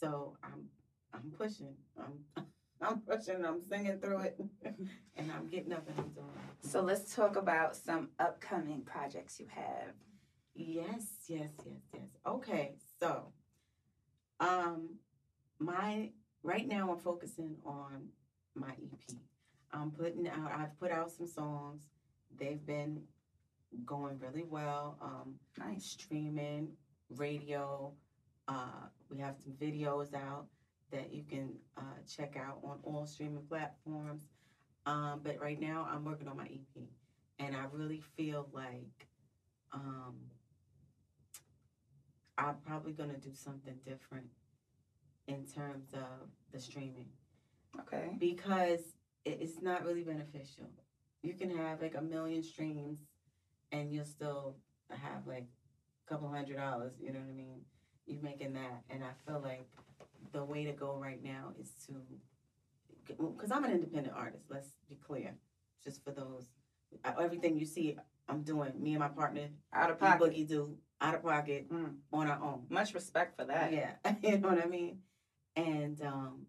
So 0.00 0.36
I'm, 0.42 0.68
I'm 1.12 1.32
pushing. 1.36 1.74
I'm, 1.98 2.44
I'm 2.80 3.00
pushing. 3.00 3.44
I'm 3.44 3.60
singing 3.60 3.98
through 3.98 4.20
it, 4.20 4.40
and 5.16 5.32
I'm 5.32 5.48
getting 5.48 5.72
up 5.72 5.88
and 5.88 5.98
I'm 5.98 6.10
doing 6.10 6.26
it. 6.62 6.68
So 6.68 6.80
let's 6.82 7.14
talk 7.14 7.36
about 7.36 7.74
some 7.76 8.10
upcoming 8.20 8.82
projects 8.82 9.40
you 9.40 9.46
have. 9.50 9.94
Yes, 10.54 11.06
yes, 11.28 11.50
yes, 11.64 11.80
yes. 11.94 12.08
Okay, 12.26 12.74
so 13.00 13.32
um 14.40 14.88
my 15.58 16.10
right 16.42 16.66
now 16.66 16.90
I'm 16.92 16.98
focusing 16.98 17.56
on 17.64 18.08
my 18.54 18.70
EP. 18.70 19.16
I'm 19.72 19.90
putting 19.92 20.28
out 20.28 20.50
I've 20.52 20.78
put 20.78 20.90
out 20.90 21.10
some 21.10 21.26
songs. 21.26 21.82
They've 22.38 22.64
been 22.64 23.02
going 23.84 24.18
really 24.18 24.44
well. 24.48 24.98
Um 25.00 25.34
Nice. 25.58 25.84
streaming, 25.84 26.68
radio, 27.10 27.92
uh 28.48 28.86
we 29.10 29.18
have 29.18 29.36
some 29.38 29.52
videos 29.54 30.14
out 30.14 30.46
that 30.90 31.12
you 31.12 31.24
can 31.28 31.54
uh 31.76 31.98
check 32.06 32.36
out 32.36 32.60
on 32.64 32.78
all 32.82 33.06
streaming 33.06 33.44
platforms. 33.48 34.28
Um 34.86 35.20
but 35.22 35.40
right 35.40 35.60
now 35.60 35.86
I'm 35.90 36.04
working 36.04 36.28
on 36.28 36.36
my 36.36 36.44
EP 36.46 36.82
and 37.38 37.54
I 37.54 37.64
really 37.72 38.00
feel 38.16 38.48
like 38.52 39.06
um 39.72 40.14
I'm 42.36 42.56
probably 42.64 42.92
gonna 42.92 43.18
do 43.18 43.34
something 43.34 43.74
different 43.84 44.26
in 45.26 45.44
terms 45.44 45.92
of 45.92 46.28
the 46.52 46.60
streaming 46.60 47.08
Okay. 47.80 48.16
because 48.18 48.80
it's 49.24 49.60
not 49.60 49.84
really 49.84 50.02
beneficial. 50.02 50.70
You 51.22 51.34
can 51.34 51.54
have 51.54 51.82
like 51.82 51.96
a 51.96 52.00
million 52.00 52.42
streams 52.42 53.00
and 53.72 53.92
you'll 53.92 54.04
still 54.04 54.56
have 54.90 55.26
like 55.26 55.46
a 56.06 56.10
couple 56.10 56.28
hundred 56.28 56.56
dollars, 56.56 56.92
you 57.00 57.12
know 57.12 57.18
what 57.20 57.28
I 57.28 57.32
mean? 57.32 57.60
You're 58.06 58.22
making 58.22 58.54
that. 58.54 58.82
And 58.90 59.04
I 59.04 59.10
feel 59.26 59.40
like 59.40 59.68
the 60.32 60.44
way 60.44 60.64
to 60.64 60.72
go 60.72 60.96
right 60.96 61.22
now 61.22 61.52
is 61.60 61.70
to, 61.86 61.94
because 63.06 63.50
I'm 63.50 63.64
an 63.64 63.70
independent 63.72 64.14
artist, 64.16 64.44
let's 64.50 64.68
be 64.88 64.96
clear, 64.96 65.34
just 65.84 66.02
for 66.04 66.10
those. 66.10 66.46
Everything 67.20 67.58
you 67.58 67.66
see, 67.66 67.96
I'm 68.28 68.42
doing, 68.42 68.72
me 68.82 68.90
and 68.92 69.00
my 69.00 69.08
partner, 69.08 69.48
Out 69.72 69.90
of 69.90 69.98
pocket. 69.98 70.32
Boogie 70.32 70.48
do 70.48 70.76
out 71.00 71.14
of 71.14 71.22
pocket 71.22 71.70
Mm. 71.70 71.96
on 72.12 72.26
our 72.28 72.42
own. 72.42 72.66
Much 72.70 72.92
respect 72.94 73.36
for 73.36 73.44
that. 73.44 73.72
Yeah, 73.72 73.92
you 74.22 74.38
know 74.38 74.48
what 74.48 74.64
I 74.64 74.66
mean. 74.66 74.98
And 75.54 76.00
um, 76.02 76.46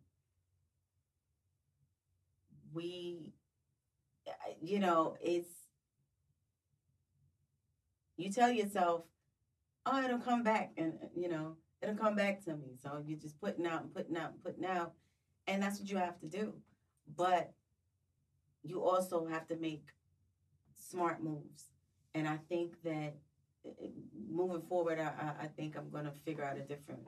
we, 2.73 3.33
you 4.61 4.79
know, 4.79 5.15
it's 5.21 5.49
you 8.19 8.31
tell 8.31 8.51
yourself, 8.51 9.03
oh, 9.85 10.03
it'll 10.03 10.19
come 10.19 10.43
back, 10.43 10.71
and 10.77 10.93
you 11.15 11.29
know, 11.29 11.55
it'll 11.81 11.95
come 11.95 12.15
back 12.15 12.43
to 12.45 12.55
me. 12.55 12.75
So 12.81 13.03
you're 13.05 13.19
just 13.19 13.39
putting 13.39 13.65
out 13.65 13.81
and 13.83 13.93
putting 13.93 14.17
out 14.17 14.31
and 14.31 14.43
putting 14.43 14.65
out, 14.65 14.93
and 15.47 15.61
that's 15.61 15.79
what 15.79 15.89
you 15.89 15.97
have 15.97 16.19
to 16.19 16.27
do. 16.27 16.53
But 17.15 17.51
you 18.63 18.83
also 18.83 19.25
have 19.27 19.47
to 19.47 19.55
make 19.55 19.87
smart 20.75 21.23
moves, 21.23 21.71
and 22.13 22.27
I 22.27 22.37
think 22.49 22.81
that 22.83 23.15
uh, 23.65 23.87
moving 24.29 24.61
forward, 24.67 24.99
I, 24.99 25.43
I, 25.43 25.47
think 25.47 25.75
I'm 25.77 25.89
going 25.89 26.05
to 26.05 26.13
figure 26.25 26.43
out 26.45 26.57
a 26.57 26.61
different 26.61 27.07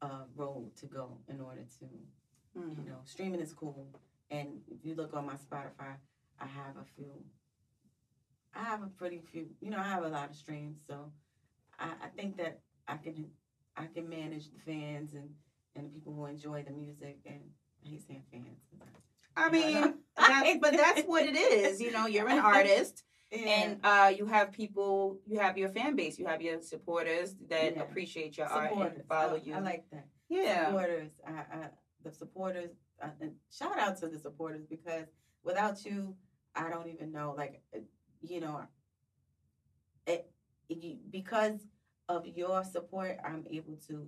uh, 0.00 0.24
road 0.34 0.74
to 0.76 0.86
go 0.86 1.18
in 1.28 1.40
order 1.40 1.64
to, 1.80 1.86
Mm. 2.58 2.84
you 2.84 2.90
know, 2.90 3.00
streaming 3.04 3.40
is 3.40 3.52
cool. 3.52 3.88
And 4.30 4.60
if 4.70 4.84
you 4.84 4.94
look 4.94 5.12
on 5.14 5.26
my 5.26 5.34
Spotify, 5.34 5.96
I 6.38 6.46
have 6.46 6.76
a 6.76 6.84
few, 6.96 7.10
I 8.56 8.64
have 8.64 8.82
a 8.82 8.86
pretty 8.86 9.20
few, 9.32 9.46
you 9.60 9.70
know, 9.70 9.78
I 9.78 9.84
have 9.84 10.04
a 10.04 10.08
lot 10.08 10.30
of 10.30 10.36
streams. 10.36 10.78
So 10.86 11.10
I, 11.78 11.86
I 12.04 12.08
think 12.16 12.36
that 12.38 12.60
I 12.86 12.96
can, 12.96 13.26
I 13.76 13.86
can 13.86 14.08
manage 14.08 14.46
the 14.50 14.58
fans 14.64 15.14
and, 15.14 15.28
and 15.74 15.86
the 15.86 15.90
people 15.90 16.14
who 16.14 16.26
enjoy 16.26 16.62
the 16.62 16.72
music. 16.72 17.18
And 17.26 17.40
I 17.84 17.88
hate 17.88 18.06
saying 18.06 18.22
fans. 18.30 18.60
I 19.36 19.50
mean, 19.50 19.94
that's, 20.16 20.58
but 20.60 20.72
that's 20.72 21.02
what 21.06 21.24
it 21.24 21.36
is. 21.36 21.80
You 21.80 21.90
know, 21.90 22.06
you're 22.06 22.28
an 22.28 22.38
artist. 22.54 23.02
Yeah. 23.32 23.38
And 23.48 23.80
uh, 23.82 24.12
you 24.16 24.26
have 24.26 24.52
people, 24.52 25.18
you 25.26 25.40
have 25.40 25.58
your 25.58 25.68
fan 25.68 25.96
base, 25.96 26.20
you 26.20 26.26
have 26.26 26.40
your 26.40 26.60
supporters 26.62 27.34
that 27.48 27.74
Yeah. 27.74 27.82
appreciate 27.82 28.36
your 28.38 28.46
art 28.46 28.70
and 28.72 29.04
follow 29.08 29.34
I, 29.34 29.40
you. 29.44 29.54
I 29.54 29.58
like 29.58 29.84
that. 29.90 30.06
yeah. 30.28 30.66
supporters. 30.66 31.10
I, 31.26 31.30
I, 31.32 31.68
the 32.04 32.12
supporters. 32.12 32.70
Uh, 33.02 33.08
and 33.20 33.32
shout 33.50 33.76
out 33.76 33.96
to 33.98 34.06
the 34.08 34.20
supporters 34.20 34.64
because 34.70 35.06
without 35.42 35.84
you, 35.84 36.14
I 36.54 36.70
don't 36.70 36.86
even 36.88 37.10
know. 37.10 37.34
Like, 37.36 37.60
you 38.26 38.40
know, 38.40 38.62
it, 40.06 40.30
you, 40.68 40.96
because 41.10 41.60
of 42.08 42.26
your 42.26 42.64
support, 42.64 43.18
I'm 43.24 43.44
able 43.50 43.76
to 43.88 44.06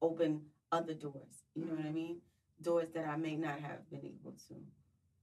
open 0.00 0.42
other 0.70 0.94
doors. 0.94 1.44
You 1.54 1.66
know 1.66 1.74
what 1.74 1.86
I 1.86 1.90
mean? 1.90 2.18
Doors 2.60 2.88
that 2.94 3.06
I 3.06 3.16
may 3.16 3.36
not 3.36 3.60
have 3.60 3.88
been 3.90 4.04
able 4.04 4.34
to 4.48 4.54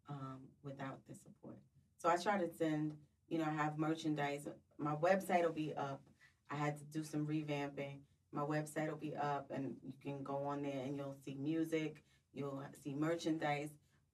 um, 0.10 0.40
without 0.64 1.00
the 1.08 1.16
support. 1.16 1.58
So 1.98 2.10
I 2.10 2.18
try 2.18 2.38
to 2.38 2.50
send. 2.50 2.94
You 3.30 3.38
know, 3.38 3.46
I 3.46 3.54
have 3.64 3.78
merchandise. 3.78 4.48
My 4.80 4.96
website 4.96 5.44
will 5.44 5.52
be 5.54 5.74
up. 5.78 6.02
I 6.50 6.56
had 6.56 6.78
to 6.80 6.84
do 6.86 7.04
some 7.04 7.28
revamping 7.28 8.00
my 8.32 8.42
website 8.42 8.90
will 8.90 8.98
be 8.98 9.16
up 9.16 9.52
and 9.54 9.76
you 9.84 9.94
can 10.02 10.24
go 10.24 10.38
on 10.46 10.62
there 10.62 10.82
and 10.84 10.98
you'll 10.98 11.16
see 11.26 11.36
music 11.36 12.04
you'll 12.34 12.62
see 12.84 12.94
merchandise 12.94 13.70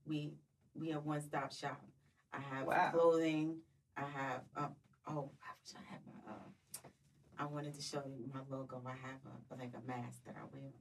we 0.05 0.31
we 0.73 0.93
are 0.93 0.99
one 0.99 1.21
stop 1.21 1.51
shop 1.51 1.81
i 2.33 2.39
have 2.39 2.65
Wow. 2.65 2.91
clothing 2.93 3.57
i 3.97 4.01
have 4.01 4.41
uh, 4.57 4.67
oh 5.07 5.29
i 5.43 5.49
wish 5.59 5.73
i 5.75 5.83
had 5.91 5.99
my 6.05 6.33
uh, 6.33 6.47
i 7.39 7.45
wanted 7.45 7.73
to 7.73 7.81
show 7.81 8.03
you 8.07 8.25
my 8.33 8.39
logo. 8.49 8.81
I 8.85 8.91
have 8.91 9.21
a 9.51 9.55
like 9.61 9.73
a 9.75 9.87
mask 9.87 10.23
that 10.25 10.35
i 10.37 10.43
wear. 10.53 10.71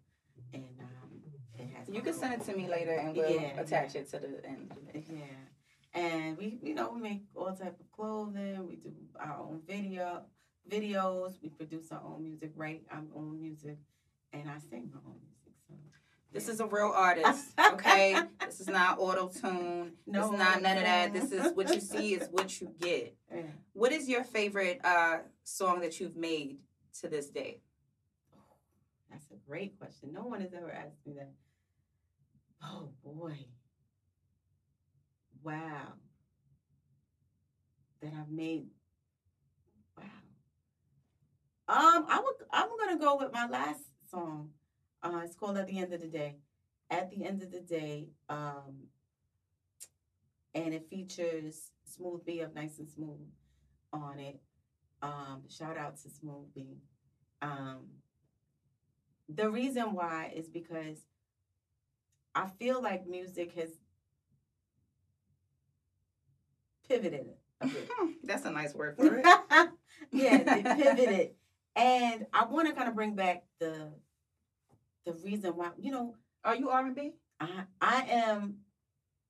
And 0.53 0.65
um 0.81 1.11
it 1.59 1.69
has 1.77 1.89
You 1.89 2.01
can 2.03 2.13
send 2.15 2.35
it 2.35 2.45
to 2.47 2.57
me 2.57 2.67
later 2.69 2.93
and 2.93 3.17
we'll 3.17 3.31
Yeah, 3.31 3.61
attach 3.61 3.95
it 3.95 4.09
to 4.11 4.19
the 4.19 4.45
end. 4.47 4.73
yeah. 4.95 6.01
And 6.01 6.37
we 6.39 6.59
you 6.63 6.75
know 6.75 6.91
we 6.95 7.01
make 7.01 7.23
all 7.37 7.53
type 7.55 7.79
of 7.79 7.91
clothing. 7.93 8.67
We 8.69 8.77
do 8.77 8.93
our 9.21 9.39
own 9.39 9.61
video 9.67 10.23
videos. 10.69 11.33
We 11.43 11.49
produce 11.51 11.93
our 11.93 12.03
own 12.05 12.23
music 12.25 12.53
write 12.57 12.83
our 12.91 13.05
own 13.17 13.41
music. 13.41 13.79
And 14.33 14.49
i 14.51 14.59
sing 14.71 14.91
my 14.93 15.01
own 15.07 15.19
music 15.23 15.44
This 16.35 16.49
is 16.49 16.59
a 16.59 16.67
real 16.67 16.93
artist, 16.93 17.55
okay? 17.75 18.21
this 18.45 18.59
is 18.59 18.67
not 18.67 18.99
auto 18.99 19.29
tune. 19.29 19.93
No, 20.05 20.31
it's 20.31 20.37
not 20.37 20.61
none 20.63 20.79
of 20.79 20.83
that. 20.83 21.13
This 21.13 21.31
is 21.31 21.53
what 21.55 21.73
you 21.73 21.81
see 21.81 22.15
is 22.17 22.29
what 22.33 22.61
you 22.61 22.75
get. 22.81 23.15
yeah. 23.33 23.43
What 23.73 23.93
is 23.93 24.09
your 24.09 24.25
favorite 24.25 24.81
uh, 24.83 25.19
song 25.45 25.81
that 25.83 26.01
you've 26.01 26.17
made 26.17 26.59
to 27.01 27.09
this 27.09 27.31
day? 27.31 27.61
That's 29.09 29.31
a 29.31 29.49
great 29.49 29.79
question. 29.79 30.13
No 30.13 30.23
one 30.23 30.41
has 30.41 30.53
ever 30.53 30.73
asked 30.73 31.07
me 31.07 31.13
that. 31.15 31.31
Oh 32.65 32.89
boy. 33.05 33.37
Wow. 35.45 35.93
That 38.03 38.13
I've 38.19 38.29
made. 38.29 38.67
Wow. 39.97 40.05
Um, 41.69 42.07
I 42.09 42.21
would 42.21 42.35
I'm 42.51 42.69
gonna 42.77 42.99
go 42.99 43.19
with 43.19 43.33
my 43.33 43.47
last 43.47 43.85
song. 44.11 44.51
Uh 45.05 45.21
it's 45.23 45.37
called 45.37 45.59
At 45.59 45.67
the 45.67 45.79
End 45.79 45.93
of 45.93 46.01
the 46.01 46.09
Day. 46.09 46.37
At 46.91 47.11
the 47.11 47.25
End 47.25 47.43
of 47.43 47.53
the 47.53 47.61
Day, 47.61 48.09
um, 48.29 48.89
and 50.55 50.73
it 50.73 50.89
features 50.89 51.71
Smooth 51.85 52.25
B 52.25 52.41
of 52.41 52.55
Nice 52.55 52.79
and 52.79 52.89
Smooth 52.89 53.21
on 53.93 54.19
it. 54.19 54.41
Um, 55.03 55.43
shout 55.49 55.77
out 55.77 55.97
to 55.99 56.11
Smooth 56.11 56.47
B. 56.55 56.79
Um, 57.43 57.81
the 59.29 59.51
reason 59.51 59.95
why 59.95 60.33
is 60.35 60.49
because 60.49 60.99
I 62.35 62.49
feel 62.59 62.83
like 62.83 63.07
music 63.07 63.53
has 63.57 63.71
pivoted 66.89 67.27
a 67.61 67.67
bit. 67.67 67.91
That's 68.25 68.45
a 68.45 68.51
nice 68.51 68.75
word 68.75 68.97
for 68.97 69.17
it. 69.17 69.25
yeah, 70.13 70.39
they 70.43 70.63
pivoted, 70.63 71.31
and 71.77 72.27
I 72.33 72.45
want 72.47 72.69
to 72.69 72.75
kind 72.75 72.89
of 72.89 72.95
bring 72.95 73.15
back 73.15 73.45
the 73.59 73.93
the 75.05 75.13
reason 75.15 75.53
why. 75.57 75.71
You 75.79 75.93
know, 75.93 76.15
Are 76.45 76.55
you 76.57 76.71
R 76.71 76.85
and 76.87 76.95
B? 76.95 77.13
I 77.41 77.65
I 77.81 78.03
am. 78.09 78.57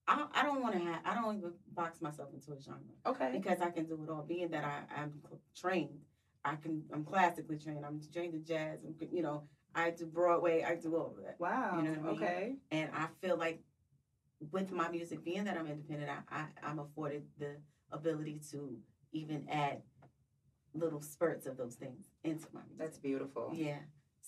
I, 0.07 0.27
I 0.35 0.43
don't 0.43 0.61
want 0.63 0.75
to 0.75 0.81
have. 0.81 1.01
I 1.05 1.15
don't 1.15 1.39
even 1.39 1.53
box 1.73 2.03
myself 2.03 2.29
into 2.35 2.53
a 2.53 2.61
genre 2.61 2.81
Okay. 3.07 3.31
because 3.33 3.61
I 3.63 3.71
can 3.71 3.87
do 3.87 3.99
it 4.03 4.11
all. 4.11 4.23
Being 4.23 4.51
that 4.51 4.65
I 4.65 5.01
I'm 5.01 5.13
trained, 5.57 6.01
I 6.45 6.57
can. 6.57 6.83
I'm 6.93 7.05
classically 7.05 7.59
trained. 7.59 7.85
I'm 7.87 8.01
trained 8.13 8.35
in 8.35 8.45
jazz. 8.45 8.81
I'm, 8.85 8.95
you 9.11 9.23
know, 9.23 9.45
I 9.75 9.91
do 9.91 10.07
Broadway. 10.07 10.63
I 10.63 10.75
do 10.77 10.95
all 10.97 11.15
of 11.17 11.25
that. 11.25 11.37
Wow. 11.39 11.77
You 11.79 11.83
know 11.85 11.91
what 11.93 11.99
I 11.99 12.03
mean? 12.03 12.23
Okay. 12.23 12.55
And 12.71 12.91
I 12.95 13.07
feel 13.23 13.37
like 13.39 13.61
with 14.53 14.71
my 14.73 14.89
music, 14.91 15.25
being 15.25 15.45
that 15.45 15.57
I'm 15.57 15.67
independent, 15.67 16.11
I, 16.11 16.37
I 16.37 16.45
I'm 16.63 16.79
afforded 16.79 17.23
the 17.39 17.57
ability 17.91 18.41
to 18.51 18.77
even 19.13 19.47
add 19.51 19.81
little 20.75 21.01
spurts 21.01 21.47
of 21.47 21.57
those 21.57 21.77
things 21.77 22.07
into 22.25 22.47
my 22.53 22.61
music. 22.69 22.79
That's 22.79 22.99
beautiful. 22.99 23.53
yeah. 23.55 23.79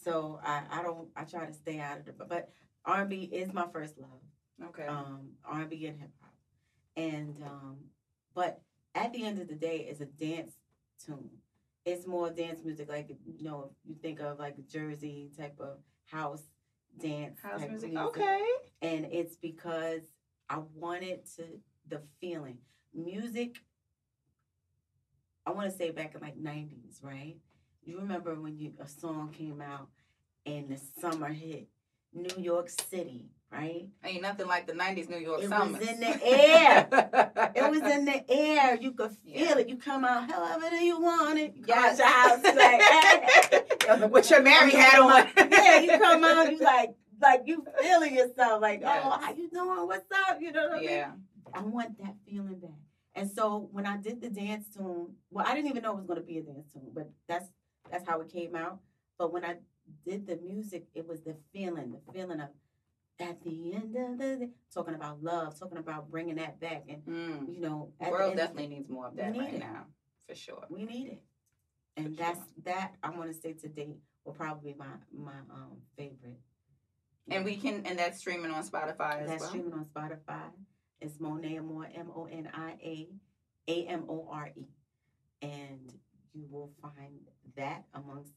So 0.03 0.41
I 0.45 0.63
I 0.71 0.83
don't 0.83 1.09
I 1.17 1.25
try 1.25 1.47
to 1.47 1.53
stay 1.53 1.81
out 1.81 1.99
of 1.99 2.05
the 2.07 2.13
but 2.13 2.51
R&B 2.85 3.25
is 3.33 3.53
my 3.53 3.67
first 3.73 3.99
love 3.99 4.69
Okay. 4.69 4.87
um, 4.87 5.31
R&B 5.45 5.87
and 5.87 5.99
hip 5.99 6.11
hop. 6.21 6.33
And 6.97 7.37
um, 7.45 7.77
but 8.35 8.61
at 8.95 9.13
the 9.13 9.25
end 9.25 9.39
of 9.41 9.49
the 9.49 9.55
day, 9.55 9.87
it's 9.91 10.01
a 10.01 10.07
dance 10.07 10.53
tune. 11.05 11.31
It's 11.85 12.07
more 12.07 12.31
dance 12.31 12.61
music, 12.65 12.89
like 12.89 13.09
you 13.27 13.45
know, 13.45 13.71
if 13.85 13.89
you 13.91 13.97
think 14.01 14.21
of 14.21 14.39
like 14.39 14.57
Jersey 14.69 15.31
type 15.37 15.59
of 15.61 15.79
house 16.07 16.43
dance 16.99 17.39
House 17.43 17.61
type 17.61 17.71
music. 17.71 17.91
music. 17.93 18.07
Okay. 18.09 18.43
And 18.83 19.07
it's 19.07 19.37
because 19.37 20.03
I 20.49 20.59
wanted 20.75 21.27
to 21.37 21.43
the 21.89 22.03
feeling. 22.21 22.59
Music. 22.95 23.57
I 25.45 25.51
want 25.53 25.71
to 25.71 25.77
say 25.77 25.91
back 25.91 26.15
in 26.15 26.21
like 26.21 26.37
'90s, 26.39 27.03
right? 27.03 27.37
You 27.87 27.99
remember 27.99 28.35
when 28.35 28.59
you 28.59 28.73
a 28.81 28.89
song 28.89 29.33
came 29.37 29.61
out 29.63 29.89
and 30.45 30.69
the 30.69 30.79
summer 31.01 31.29
hit 31.29 31.69
New 32.13 32.43
York 32.43 32.69
City, 32.69 33.27
right? 33.53 33.87
Ain't 34.05 34.23
nothing 34.23 34.49
like 34.49 34.67
the 34.67 34.73
'90s 34.73 35.09
New 35.09 35.19
York 35.19 35.43
It 35.45 35.49
summer. 35.49 35.79
was 35.79 35.89
in 35.89 36.01
the 36.01 36.27
air. 36.27 36.89
It 37.55 37.71
was 37.71 37.81
in 37.83 38.05
the 38.05 38.25
air. 38.31 38.77
You 38.81 38.91
could 38.93 39.13
feel 39.25 39.35
Yeah. 39.41 39.59
it. 39.59 39.69
You 39.69 39.77
come 39.77 40.05
out, 40.05 40.29
however 40.31 40.69
do 40.69 40.77
you 40.85 41.01
want 41.01 41.39
it? 41.39 41.55
You 41.55 41.65
Yes. 41.69 42.01
out 42.01 42.05
your 42.05 42.09
house, 42.09 42.45
you 42.45 42.55
like, 42.59 42.83
hey. 44.01 44.07
With 44.09 44.31
your 44.31 44.43
Mary 44.43 44.73
hat 44.73 44.99
on. 45.01 45.51
yeah, 45.51 45.79
you 45.81 45.99
come 45.99 46.25
out, 46.25 46.51
you 46.51 46.59
like, 46.59 46.97
like 47.23 47.43
you 47.47 47.65
feeling 47.81 48.15
yourself, 48.17 48.61
like, 48.61 48.81
oh, 48.85 48.89
Yes. 48.89 49.03
oh, 49.07 49.19
how 49.25 49.33
you 49.33 49.49
doing? 49.49 49.87
What's 49.87 50.11
up? 50.29 50.41
You 50.41 50.51
know 50.53 50.65
what 50.69 50.79
I 50.79 50.81
mean? 50.81 50.89
Yeah. 50.89 51.13
I 51.55 51.63
want 51.63 51.97
that 52.03 52.17
feeling 52.29 52.59
back. 52.59 52.71
And 53.15 53.31
so 53.31 53.69
when 53.73 53.87
I 53.87 53.97
did 53.97 54.21
the 54.21 54.29
dance 54.29 54.67
tune, 54.75 55.15
well, 55.31 55.47
I 55.49 55.55
didn't 55.55 55.71
even 55.71 55.83
know 55.83 55.93
it 55.93 55.97
was 55.97 56.05
going 56.07 56.21
to 56.21 56.27
be 56.27 56.39
a 56.39 56.43
dance 56.43 56.71
tune, 56.73 56.91
but 56.93 57.09
that's 57.29 57.49
that's 57.91 58.09
how 58.09 58.21
it 58.21 58.33
came 58.33 58.55
out. 58.55 58.79
But 59.19 59.33
when 59.33 59.45
I 59.45 59.57
did 60.05 60.27
the 60.27 60.37
music, 60.37 60.87
it 60.95 61.07
was 61.07 61.21
the 61.23 61.37
feeling, 61.53 61.93
the 61.93 62.13
feeling 62.13 62.41
of 62.41 62.49
at 63.19 63.43
the 63.43 63.73
end 63.75 63.97
of 63.97 64.19
the 64.19 64.37
day, 64.37 64.49
talking 64.75 64.95
about 64.95 65.23
love, 65.23 65.59
talking 65.59 65.79
about 65.79 66.11
bringing 66.11 66.35
that 66.37 66.61
back, 66.61 66.85
and 66.89 67.03
Mm. 67.07 67.55
you 67.55 67.61
know, 67.61 67.93
The 68.01 68.11
world 68.11 68.33
the 68.33 68.37
definitely 68.37 68.69
needs 68.69 68.89
more 68.91 69.07
of 69.07 69.17
that 69.17 69.35
right 69.37 69.55
it. 69.55 69.61
now, 69.61 69.87
for 70.29 70.35
sure. 70.35 70.67
we 70.69 70.85
need 70.85 71.09
it. 71.09 71.23
And 71.97 72.15
For 72.15 72.23
that's 72.23 72.39
sure. 72.41 72.47
that. 72.65 72.95
I 73.03 73.11
want 73.11 73.33
to 73.33 73.35
say 73.41 73.55
to 73.55 73.69
date 73.69 73.97
will 74.25 74.35
probably 74.35 74.73
be 74.73 74.79
my 74.79 74.87
my 75.13 75.39
um 75.51 75.81
favorite. 75.97 76.41
And 77.29 77.45
we 77.45 77.57
can, 77.57 77.87
and 77.87 77.99
that's 77.99 78.19
streaming 78.19 78.51
on 78.53 78.63
Spotify 78.65 79.23
as 79.23 79.29
That's 79.29 79.41
well. 79.41 79.49
streaming 79.51 79.73
on 79.73 79.85
Spotify. 79.87 80.51
It's 81.01 81.19
Monia 81.19 81.61
Amore, 81.61 81.89
M 81.95 82.11
O 82.15 82.27
N 82.27 82.49
I 82.53 82.73
A 82.83 83.09
A 83.69 83.87
M 83.87 84.05
O 84.11 84.29
R 84.31 84.51
E. 84.55 84.67
And 85.43 85.93
you 86.37 86.47
will 86.51 86.71
find 86.83 87.21
that 87.57 87.85
amongst 87.95 88.33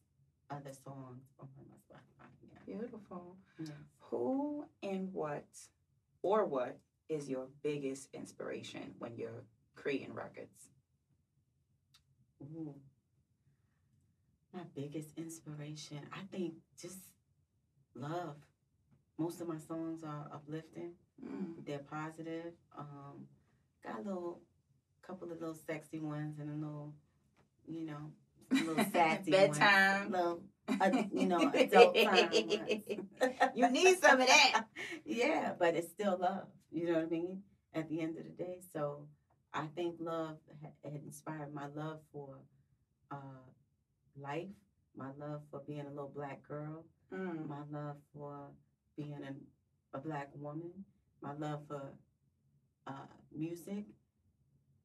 other 0.49 0.71
songs 0.71 1.23
on 1.39 1.47
my 1.57 1.75
Spotify. 1.75 2.27
Yeah. 2.41 2.77
Beautiful. 2.77 3.35
Yes. 3.59 3.69
Who 3.99 4.65
and 4.81 5.13
what 5.13 5.45
or 6.21 6.45
what 6.45 6.79
is 7.09 7.29
your 7.29 7.47
biggest 7.63 8.09
inspiration 8.13 8.93
when 8.99 9.15
you're 9.17 9.43
creating 9.75 10.13
records? 10.13 10.69
Ooh. 12.41 12.73
My 14.53 14.61
biggest 14.75 15.09
inspiration, 15.17 15.99
I 16.11 16.21
think, 16.31 16.53
just 16.81 16.97
love. 17.93 18.35
Most 19.17 19.41
of 19.41 19.47
my 19.47 19.57
songs 19.57 20.03
are 20.03 20.27
uplifting. 20.33 20.93
Mm. 21.23 21.65
They're 21.65 21.79
positive. 21.79 22.53
Um, 22.77 23.27
got 23.83 23.99
a 23.99 24.01
little, 24.01 24.39
couple 25.01 25.31
of 25.31 25.39
little 25.39 25.53
sexy 25.53 25.99
ones 25.99 26.39
and 26.39 26.49
a 26.49 26.65
little, 26.65 26.93
you 27.69 27.85
know, 27.85 28.11
a 28.51 28.63
little 28.63 28.85
sassy 28.93 29.31
Bedtime. 29.31 30.11
Little, 30.11 30.41
uh, 30.81 30.91
you 31.13 31.27
know, 31.27 31.51
adult 31.55 31.95
time. 31.95 32.29
You 33.55 33.69
need 33.69 33.99
some 33.99 34.21
of 34.21 34.27
that. 34.27 34.65
yeah, 35.05 35.53
but 35.59 35.75
it's 35.75 35.89
still 35.89 36.17
love. 36.19 36.47
You 36.71 36.87
know 36.87 36.93
what 36.95 37.03
I 37.05 37.09
mean? 37.09 37.43
At 37.75 37.89
the 37.89 38.01
end 38.01 38.17
of 38.17 38.23
the 38.25 38.31
day, 38.31 38.59
so 38.73 39.07
I 39.53 39.65
think 39.75 39.97
love 39.99 40.37
had 40.83 40.93
inspired 41.05 41.53
my 41.53 41.67
love 41.75 41.99
for 42.11 42.37
uh, 43.11 43.45
life, 44.19 44.49
my 44.97 45.09
love 45.19 45.41
for 45.51 45.61
being 45.67 45.81
a 45.85 45.89
little 45.89 46.11
black 46.15 46.47
girl, 46.47 46.85
Mm. 47.13 47.47
my 47.49 47.61
love 47.71 47.97
for 48.13 48.49
being 48.97 49.19
a, 49.23 49.97
a 49.97 50.01
black 50.01 50.29
woman, 50.35 50.71
my 51.21 51.33
love 51.33 51.61
for 51.67 51.93
uh, 52.87 53.07
music, 53.35 53.85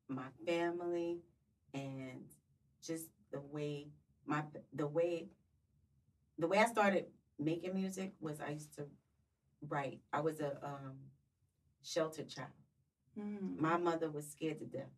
my 0.09 0.29
family, 0.47 1.21
and 1.73 2.25
just 2.87 3.07
the 3.33 3.41
way 3.41 3.89
my 4.27 4.43
the 4.73 4.87
way 4.87 5.29
the 6.39 6.47
way 6.47 6.59
I 6.59 6.67
started 6.67 7.07
making 7.39 7.75
music 7.75 8.13
was 8.21 8.41
I 8.41 8.51
used 8.51 8.75
to 8.77 8.87
write. 9.69 10.01
I 10.13 10.21
was 10.21 10.41
a 10.41 10.59
um, 10.63 10.97
sheltered 11.83 12.29
child. 12.29 12.49
Mm. 13.19 13.59
My 13.61 13.77
mother 13.77 14.11
was 14.11 14.31
scared 14.31 14.59
to 14.59 14.67
death. 14.67 14.91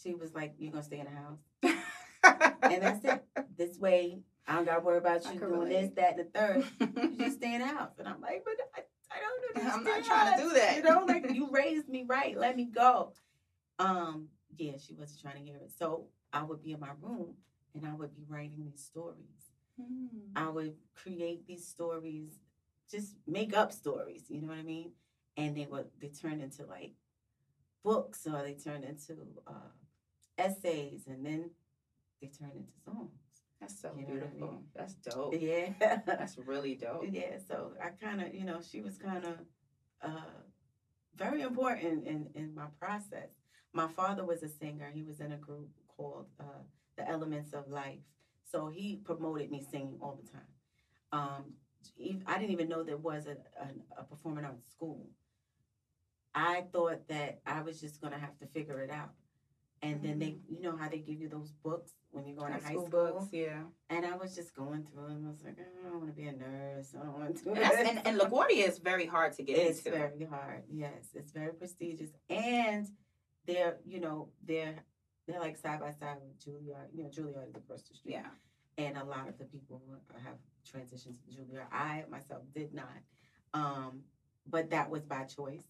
She 0.00 0.14
was 0.14 0.34
like, 0.34 0.54
"You're 0.58 0.72
gonna 0.72 0.84
stay 0.84 1.00
in 1.00 1.06
the 1.06 1.10
house." 1.10 1.74
And 2.62 2.82
that's 2.82 3.04
it. 3.04 3.24
This 3.56 3.78
way, 3.78 4.20
I 4.46 4.56
don't 4.56 4.64
gotta 4.64 4.80
worry 4.80 4.98
about 4.98 5.24
you 5.26 5.38
doing 5.38 5.52
relate. 5.52 5.68
this, 5.68 5.90
that, 5.96 6.18
and 6.18 6.20
the 6.20 6.38
third. 6.38 6.64
You 7.10 7.18
just 7.18 7.36
stay 7.36 7.54
in 7.54 7.60
the 7.60 7.66
house. 7.66 7.90
And 7.98 8.08
I'm 8.08 8.20
like, 8.20 8.44
but 8.44 8.54
I, 8.74 8.80
I 9.10 9.20
don't 9.20 9.64
know. 9.64 9.70
I'm 9.70 9.84
not 9.84 10.04
trying 10.04 10.36
to 10.36 10.42
do 10.42 10.54
that. 10.54 10.76
You 10.76 10.82
know, 10.82 11.04
like 11.06 11.30
you 11.30 11.50
raised 11.50 11.88
me 11.88 12.04
right. 12.08 12.36
Let 12.38 12.56
me 12.56 12.64
go. 12.64 13.12
Um, 13.78 14.28
yeah, 14.56 14.72
she 14.78 14.94
wasn't 14.94 15.20
trying 15.20 15.36
to 15.36 15.42
hear 15.42 15.56
it. 15.56 15.72
So 15.78 16.06
I 16.34 16.42
would 16.42 16.62
be 16.62 16.72
in 16.72 16.80
my 16.80 16.90
room 17.00 17.34
and 17.74 17.86
I 17.86 17.94
would 17.94 18.14
be 18.14 18.24
writing 18.28 18.68
these 18.70 18.84
stories. 18.84 19.52
Mm. 19.80 20.08
I 20.36 20.48
would 20.50 20.74
create 20.94 21.46
these 21.46 21.66
stories, 21.66 22.32
just 22.90 23.16
make 23.26 23.56
up 23.56 23.72
stories, 23.72 24.24
you 24.28 24.40
know 24.40 24.48
what 24.48 24.58
I 24.58 24.62
mean? 24.62 24.90
And 25.36 25.56
they 25.56 25.66
would 25.66 25.86
they 26.00 26.08
turned 26.08 26.42
into 26.42 26.66
like 26.66 26.94
books 27.84 28.26
or 28.26 28.42
they 28.42 28.54
turned 28.54 28.84
into 28.84 29.16
uh, 29.46 29.72
essays 30.36 31.06
and 31.06 31.24
then 31.24 31.50
they 32.20 32.28
turned 32.28 32.56
into 32.56 32.72
songs. 32.84 33.10
That's 33.60 33.80
so 33.80 33.92
You 33.96 34.02
know 34.02 34.14
what 34.14 34.22
I 34.24 34.26
beautiful. 34.26 34.48
mean? 34.48 34.64
That's 34.74 34.94
dope. 34.94 35.34
Yeah. 35.38 36.00
That's 36.06 36.36
really 36.38 36.74
dope. 36.74 37.04
yeah, 37.10 37.38
so 37.48 37.72
I 37.82 37.90
kind 37.90 38.20
of, 38.20 38.34
you 38.34 38.44
know, 38.44 38.60
she 38.60 38.80
was 38.80 38.98
kind 38.98 39.24
of 39.24 39.38
uh, 40.02 40.42
very 41.16 41.42
important 41.42 42.06
in, 42.06 42.28
in 42.34 42.54
my 42.54 42.66
process. 42.78 43.30
My 43.72 43.88
father 43.88 44.24
was 44.24 44.42
a 44.42 44.48
singer. 44.48 44.90
He 44.92 45.02
was 45.02 45.20
in 45.20 45.32
a 45.32 45.36
group 45.36 45.70
called 45.96 46.26
uh, 46.40 46.62
The 46.96 47.08
Elements 47.08 47.52
of 47.52 47.68
Life. 47.68 48.00
So 48.50 48.68
he 48.68 48.96
promoted 49.04 49.50
me 49.50 49.64
singing 49.70 49.98
all 50.00 50.18
the 50.22 50.28
time. 50.30 50.42
Um, 51.12 51.44
I 52.26 52.38
didn't 52.38 52.52
even 52.52 52.68
know 52.68 52.82
there 52.82 52.96
was 52.96 53.26
a, 53.26 53.36
a, 53.62 54.00
a 54.00 54.04
performing 54.04 54.44
arts 54.44 54.70
school. 54.70 55.06
I 56.34 56.64
thought 56.72 57.06
that 57.08 57.40
I 57.46 57.62
was 57.62 57.80
just 57.80 58.00
going 58.00 58.12
to 58.12 58.18
have 58.18 58.36
to 58.38 58.46
figure 58.46 58.80
it 58.80 58.90
out. 58.90 59.10
And 59.82 60.02
then 60.02 60.18
they, 60.18 60.36
you 60.48 60.62
know 60.62 60.76
how 60.78 60.88
they 60.88 60.96
give 60.98 61.20
you 61.20 61.28
those 61.28 61.52
books 61.62 61.92
when 62.10 62.26
you 62.26 62.34
go 62.34 62.46
into 62.46 62.54
High 62.58 62.64
high 62.68 62.72
school 62.72 62.86
school? 62.86 63.06
books, 63.18 63.28
yeah. 63.32 63.64
And 63.90 64.06
I 64.06 64.16
was 64.16 64.34
just 64.34 64.56
going 64.56 64.82
through 64.84 65.08
them. 65.08 65.24
I 65.26 65.30
was 65.30 65.42
like, 65.44 65.58
I 65.58 65.88
don't 65.90 66.00
want 66.00 66.08
to 66.08 66.20
be 66.22 66.26
a 66.26 66.32
nurse. 66.32 66.94
I 66.98 67.04
don't 67.04 67.18
want 67.18 67.36
to 67.44 67.50
And, 67.50 67.98
and, 67.98 68.06
and 68.06 68.18
LaGuardia 68.18 68.66
is 68.66 68.78
very 68.78 69.04
hard 69.04 69.34
to 69.34 69.42
get 69.42 69.58
it's 69.58 69.80
into. 69.80 69.90
very 69.98 70.24
hard. 70.24 70.62
Yes, 70.72 71.10
it's 71.14 71.32
very 71.32 71.52
prestigious, 71.52 72.08
and 72.30 72.88
they're 73.46 73.76
you 73.84 74.00
know 74.00 74.30
they're 74.42 74.76
they're 75.26 75.40
like 75.40 75.56
side 75.56 75.80
by 75.80 75.90
side 75.92 76.16
with 76.22 76.38
Juilliard. 76.38 76.88
You 76.94 77.04
know, 77.04 77.10
Juilliard 77.10 77.48
is 77.48 77.54
across 77.56 77.82
the 77.82 77.94
street, 77.94 78.12
yeah. 78.12 78.26
and 78.78 78.96
a 78.96 79.04
lot 79.04 79.28
of 79.28 79.38
the 79.38 79.44
people 79.44 79.80
have 80.24 80.36
transitioned 80.66 81.16
to 81.18 81.36
Juilliard. 81.36 81.66
I 81.72 82.04
myself 82.10 82.42
did 82.54 82.74
not, 82.74 82.86
um, 83.54 84.00
but 84.48 84.70
that 84.70 84.90
was 84.90 85.02
by 85.02 85.24
choice, 85.24 85.64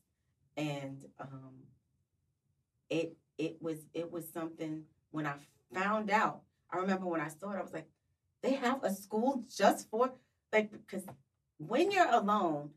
and 0.57 1.05
um, 1.21 1.53
it 2.91 3.17
it 3.39 3.57
was 3.61 3.79
it 3.95 4.11
was 4.11 4.29
something 4.33 4.85
when 5.11 5.27
I 5.27 5.35
found 5.73 6.11
out. 6.11 6.43
I 6.71 6.79
remember 6.79 7.07
when 7.07 7.21
I 7.21 7.29
saw 7.29 7.53
it, 7.53 7.59
I 7.59 7.63
was 7.63 7.73
like, 7.73 7.89
they 8.43 8.55
have 8.55 8.83
a 8.83 8.93
school 8.93 9.45
just 9.57 9.89
for 9.91 10.13
like 10.53 10.71
because 10.73 11.05
when 11.59 11.91
you're 11.91 12.13
alone, 12.13 12.71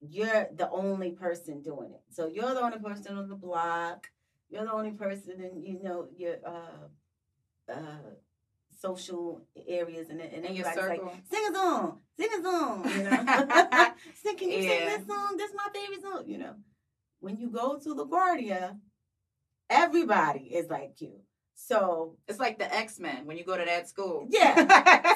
you're 0.00 0.48
the 0.54 0.68
only 0.70 1.10
person 1.10 1.62
doing 1.62 1.92
it. 1.92 2.02
So 2.10 2.26
you're 2.26 2.52
the 2.54 2.60
only 2.60 2.78
person 2.78 3.16
on 3.16 3.28
the 3.28 3.34
block. 3.34 4.10
You're 4.54 4.66
the 4.66 4.72
only 4.72 4.92
person 4.92 5.40
in 5.42 5.62
you 5.64 5.82
know 5.82 6.06
your 6.16 6.36
uh 6.46 7.72
uh 7.72 8.10
social 8.80 9.46
areas 9.68 10.10
and 10.10 10.20
and 10.20 10.46
everybody's 10.46 10.76
like 10.76 11.02
sing 11.30 11.44
a 11.50 11.54
song, 11.54 11.98
sing 12.18 12.28
a 12.38 12.42
song, 12.42 12.84
you 12.96 13.02
know. 13.02 13.20
sing, 14.22 14.36
can 14.36 14.48
you 14.50 14.58
Yeah. 14.62 14.68
sing 14.70 14.86
this 14.86 15.06
song? 15.08 15.36
This 15.36 15.50
is 15.50 15.56
my 15.56 15.68
favorite 15.74 16.02
song, 16.02 16.22
you 16.26 16.38
know. 16.38 16.54
When 17.18 17.36
you 17.38 17.48
go 17.50 17.78
to 17.78 17.88
LaGuardia, 17.94 18.78
everybody 19.70 20.44
is 20.54 20.68
like 20.70 21.00
you. 21.00 21.14
So 21.56 22.16
It's 22.28 22.38
like 22.38 22.58
the 22.58 22.72
X 22.72 23.00
Men 23.00 23.26
when 23.26 23.36
you 23.38 23.44
go 23.44 23.56
to 23.56 23.64
that 23.64 23.88
school. 23.88 24.26
Yeah. 24.30 24.54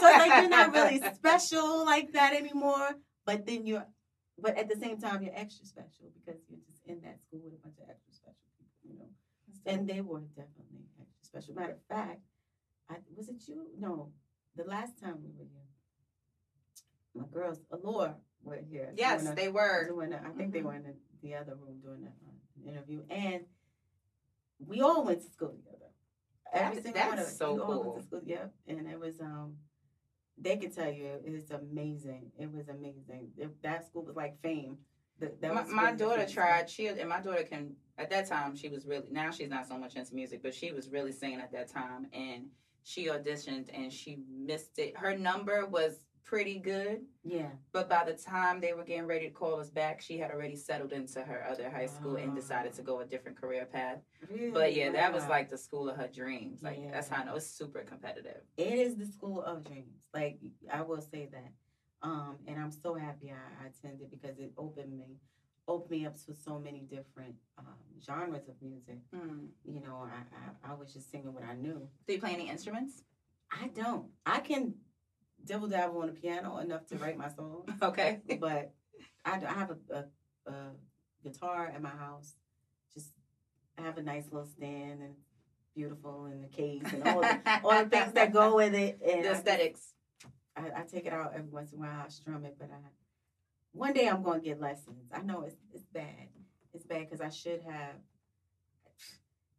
so 0.00 0.06
like 0.22 0.32
you're 0.40 0.48
not 0.48 0.72
really 0.72 1.00
special 1.14 1.84
like 1.84 2.12
that 2.12 2.32
anymore. 2.34 2.88
But 3.26 3.46
then 3.46 3.66
you're, 3.66 3.86
but 4.38 4.56
at 4.56 4.68
the 4.68 4.76
same 4.76 4.98
time 5.00 5.22
you're 5.22 5.34
extra 5.36 5.66
special 5.66 6.06
because 6.18 6.40
you're 6.48 6.60
just 6.66 6.82
in 6.86 7.00
that 7.02 7.20
school 7.22 7.40
with 7.44 7.54
a 7.54 7.62
bunch 7.62 7.78
of 7.78 7.88
extra 7.90 8.14
special 8.14 8.48
people, 8.56 8.80
you 8.88 8.98
know. 8.98 9.10
And 9.66 9.88
they 9.88 10.00
were 10.00 10.20
definitely 10.20 10.86
extra 11.00 11.40
special. 11.40 11.54
Matter 11.54 11.72
of 11.72 11.82
fact, 11.88 12.20
I 12.88 12.96
was 13.14 13.28
it 13.28 13.42
you? 13.46 13.66
No, 13.78 14.10
the 14.56 14.64
last 14.64 14.98
time 15.00 15.16
we 15.22 15.30
were 15.38 15.44
here, 15.52 15.68
my 17.14 17.24
girls, 17.32 17.58
Allure, 17.70 18.14
were 18.42 18.60
here. 18.70 18.92
yes, 18.96 19.28
a- 19.28 19.34
they 19.34 19.48
were. 19.48 19.86
doing. 19.88 20.12
A, 20.12 20.22
I 20.24 20.30
think 20.30 20.52
they 20.52 20.60
Mhm. 20.60 20.64
were 20.64 20.74
in 20.74 20.82
the, 20.84 20.94
the 21.22 21.34
other 21.34 21.54
room 21.56 21.80
doing 21.80 22.04
a, 22.04 22.08
uh, 22.08 22.62
an 22.62 22.68
interview, 22.68 23.02
and 23.10 23.44
we 24.58 24.80
all 24.80 25.04
went 25.04 25.20
to 25.22 25.28
school 25.30 25.50
together. 25.52 25.90
Every 26.52 26.76
That's- 26.76 26.82
single 26.84 27.02
one 27.02 27.12
of 27.12 27.16
that's 27.18 27.30
us. 27.32 27.38
so 27.38 27.54
we 27.54 27.60
all 27.60 27.68
went 27.68 27.82
cool. 27.82 27.94
to 27.96 28.02
school. 28.02 28.20
Yep, 28.24 28.54
and 28.68 28.88
it 28.88 28.98
was 28.98 29.20
um. 29.20 29.58
They 30.40 30.56
could 30.56 30.72
tell 30.72 30.90
you 30.90 31.20
it's 31.24 31.50
amazing. 31.50 32.30
It 32.38 32.52
was 32.52 32.68
amazing. 32.68 33.32
It, 33.36 33.60
that 33.62 33.86
school 33.88 34.04
was 34.04 34.14
like 34.14 34.40
fame. 34.40 34.78
That, 35.18 35.40
that 35.40 35.52
my, 35.52 35.62
was 35.62 35.70
my 35.72 35.92
daughter 35.92 36.26
tried 36.26 36.70
she 36.70 36.86
and 36.86 37.08
my 37.08 37.20
daughter 37.20 37.42
can 37.42 37.74
at 37.98 38.08
that 38.10 38.26
time 38.26 38.54
she 38.56 38.68
was 38.68 38.86
really 38.86 39.06
now 39.10 39.30
she's 39.30 39.50
not 39.50 39.66
so 39.66 39.76
much 39.76 39.96
into 39.96 40.14
music 40.14 40.42
but 40.42 40.54
she 40.54 40.72
was 40.72 40.88
really 40.90 41.12
singing 41.12 41.40
at 41.40 41.52
that 41.52 41.68
time 41.68 42.06
and 42.12 42.46
she 42.84 43.06
auditioned 43.08 43.68
and 43.74 43.92
she 43.92 44.18
missed 44.30 44.78
it 44.78 44.96
her 44.96 45.16
number 45.16 45.66
was 45.66 46.00
pretty 46.24 46.58
good 46.58 47.00
Yeah. 47.24 47.48
but 47.72 47.88
by 47.88 48.04
the 48.04 48.12
time 48.12 48.60
they 48.60 48.74
were 48.74 48.84
getting 48.84 49.06
ready 49.06 49.28
to 49.28 49.32
call 49.32 49.58
us 49.60 49.70
back 49.70 50.02
she 50.02 50.18
had 50.18 50.30
already 50.30 50.56
settled 50.56 50.92
into 50.92 51.22
her 51.22 51.46
other 51.50 51.70
high 51.70 51.86
school 51.86 52.16
and 52.16 52.34
decided 52.34 52.74
to 52.74 52.82
go 52.82 53.00
a 53.00 53.06
different 53.06 53.40
career 53.40 53.64
path 53.64 54.00
Really? 54.30 54.50
but 54.50 54.74
yeah 54.74 54.92
that 54.92 55.10
was 55.12 55.26
like 55.26 55.48
the 55.48 55.56
school 55.56 55.88
of 55.88 55.96
her 55.96 56.08
dreams 56.08 56.62
like 56.62 56.78
Yeah. 56.78 56.90
that's 56.92 57.08
how 57.08 57.22
i 57.22 57.24
know 57.24 57.36
it's 57.36 57.46
super 57.46 57.80
competitive 57.80 58.42
it 58.58 58.74
is 58.74 58.96
the 58.96 59.06
school 59.06 59.40
of 59.42 59.64
dreams. 59.64 60.06
Like 60.14 60.38
I 60.72 60.80
will 60.82 61.00
say 61.02 61.28
that, 61.32 61.52
um, 62.02 62.36
and 62.46 62.58
I'm 62.58 62.70
so 62.72 62.94
happy 62.94 63.30
I, 63.30 63.64
I 63.64 63.68
attended 63.68 64.10
because 64.10 64.38
it 64.38 64.52
opened 64.56 64.96
me, 64.96 65.16
opened 65.68 65.90
me 65.90 66.06
up 66.06 66.16
to 66.26 66.34
so 66.34 66.58
many 66.58 66.80
different 66.80 67.34
um, 67.58 67.66
genres 68.04 68.48
of 68.48 68.54
music. 68.60 68.98
mm. 69.14 69.46
You 69.64 69.80
know, 69.80 70.08
I, 70.10 70.70
I 70.70 70.72
I 70.72 70.74
was 70.74 70.92
just 70.92 71.10
singing 71.10 71.32
what 71.32 71.44
I 71.44 71.54
knew. 71.54 71.88
do 72.06 72.12
you 72.14 72.20
play 72.20 72.32
any 72.32 72.48
instruments 72.48 73.02
I 73.50 73.68
don't. 73.68 74.06
I 74.26 74.40
can 74.40 74.74
dibble 75.44 75.68
dabble 75.68 76.02
on 76.02 76.08
the 76.08 76.12
piano 76.12 76.58
enough 76.58 76.86
to 76.88 76.96
write 76.96 77.16
my 77.16 77.28
songs, 77.28 77.70
okay 77.82 78.20
but 78.40 78.72
I, 79.24 79.36
I 79.36 79.52
have 79.52 79.70
a, 79.70 79.94
a, 79.94 80.50
a 80.50 80.54
guitar 81.22 81.72
at 81.74 81.80
my 81.80 81.90
house. 81.90 82.34
Just 82.94 83.10
I 83.78 83.82
have 83.82 83.98
a 83.98 84.02
nice 84.02 84.24
little 84.30 84.48
stand 84.48 85.00
and 85.02 85.14
beautiful 85.74 86.26
in 86.26 86.42
the 86.42 86.48
case 86.48 86.82
and 86.92 87.04
all 87.04 87.20
the 87.20 87.60
all 87.64 87.84
the 87.84 87.90
things 87.90 88.12
that 88.12 88.32
go 88.32 88.56
with 88.56 88.74
it. 88.74 88.98
And 89.06 89.24
the 89.24 89.32
aesthetics 89.32 89.94
I, 90.56 90.80
I 90.80 90.82
take 90.82 91.06
it 91.06 91.12
out 91.12 91.32
every 91.34 91.50
once 91.50 91.72
in 91.72 91.78
a 91.78 91.80
while. 91.82 92.02
I 92.04 92.08
strum 92.08 92.44
it, 92.44 92.56
but 92.58 92.70
I 92.70 92.78
one 93.72 93.92
day 93.92 94.08
I'm 94.08 94.22
going 94.22 94.40
to 94.40 94.46
get 94.46 94.60
lessons. 94.60 95.10
I 95.12 95.22
know 95.22 95.42
it's 95.42 95.56
it's 95.74 95.84
bad. 95.86 96.28
It's 96.74 96.86
bad 96.86 97.06
because 97.08 97.20
I 97.20 97.30
should 97.30 97.62
have. 97.62 97.94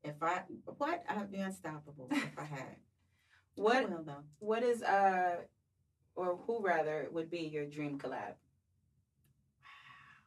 If 0.03 0.21
I 0.21 0.43
what 0.65 1.03
I'd 1.09 1.31
be 1.31 1.39
unstoppable 1.39 2.07
if 2.11 2.37
I 2.37 2.45
had. 2.45 2.75
What 3.55 3.89
will 3.89 4.03
though. 4.03 4.23
what 4.39 4.63
is 4.63 4.81
uh 4.81 5.35
or 6.15 6.37
who 6.47 6.61
rather 6.63 7.09
would 7.11 7.29
be 7.29 7.39
your 7.39 7.65
dream 7.65 7.97
collab? 7.97 8.35
Wow, 9.61 10.23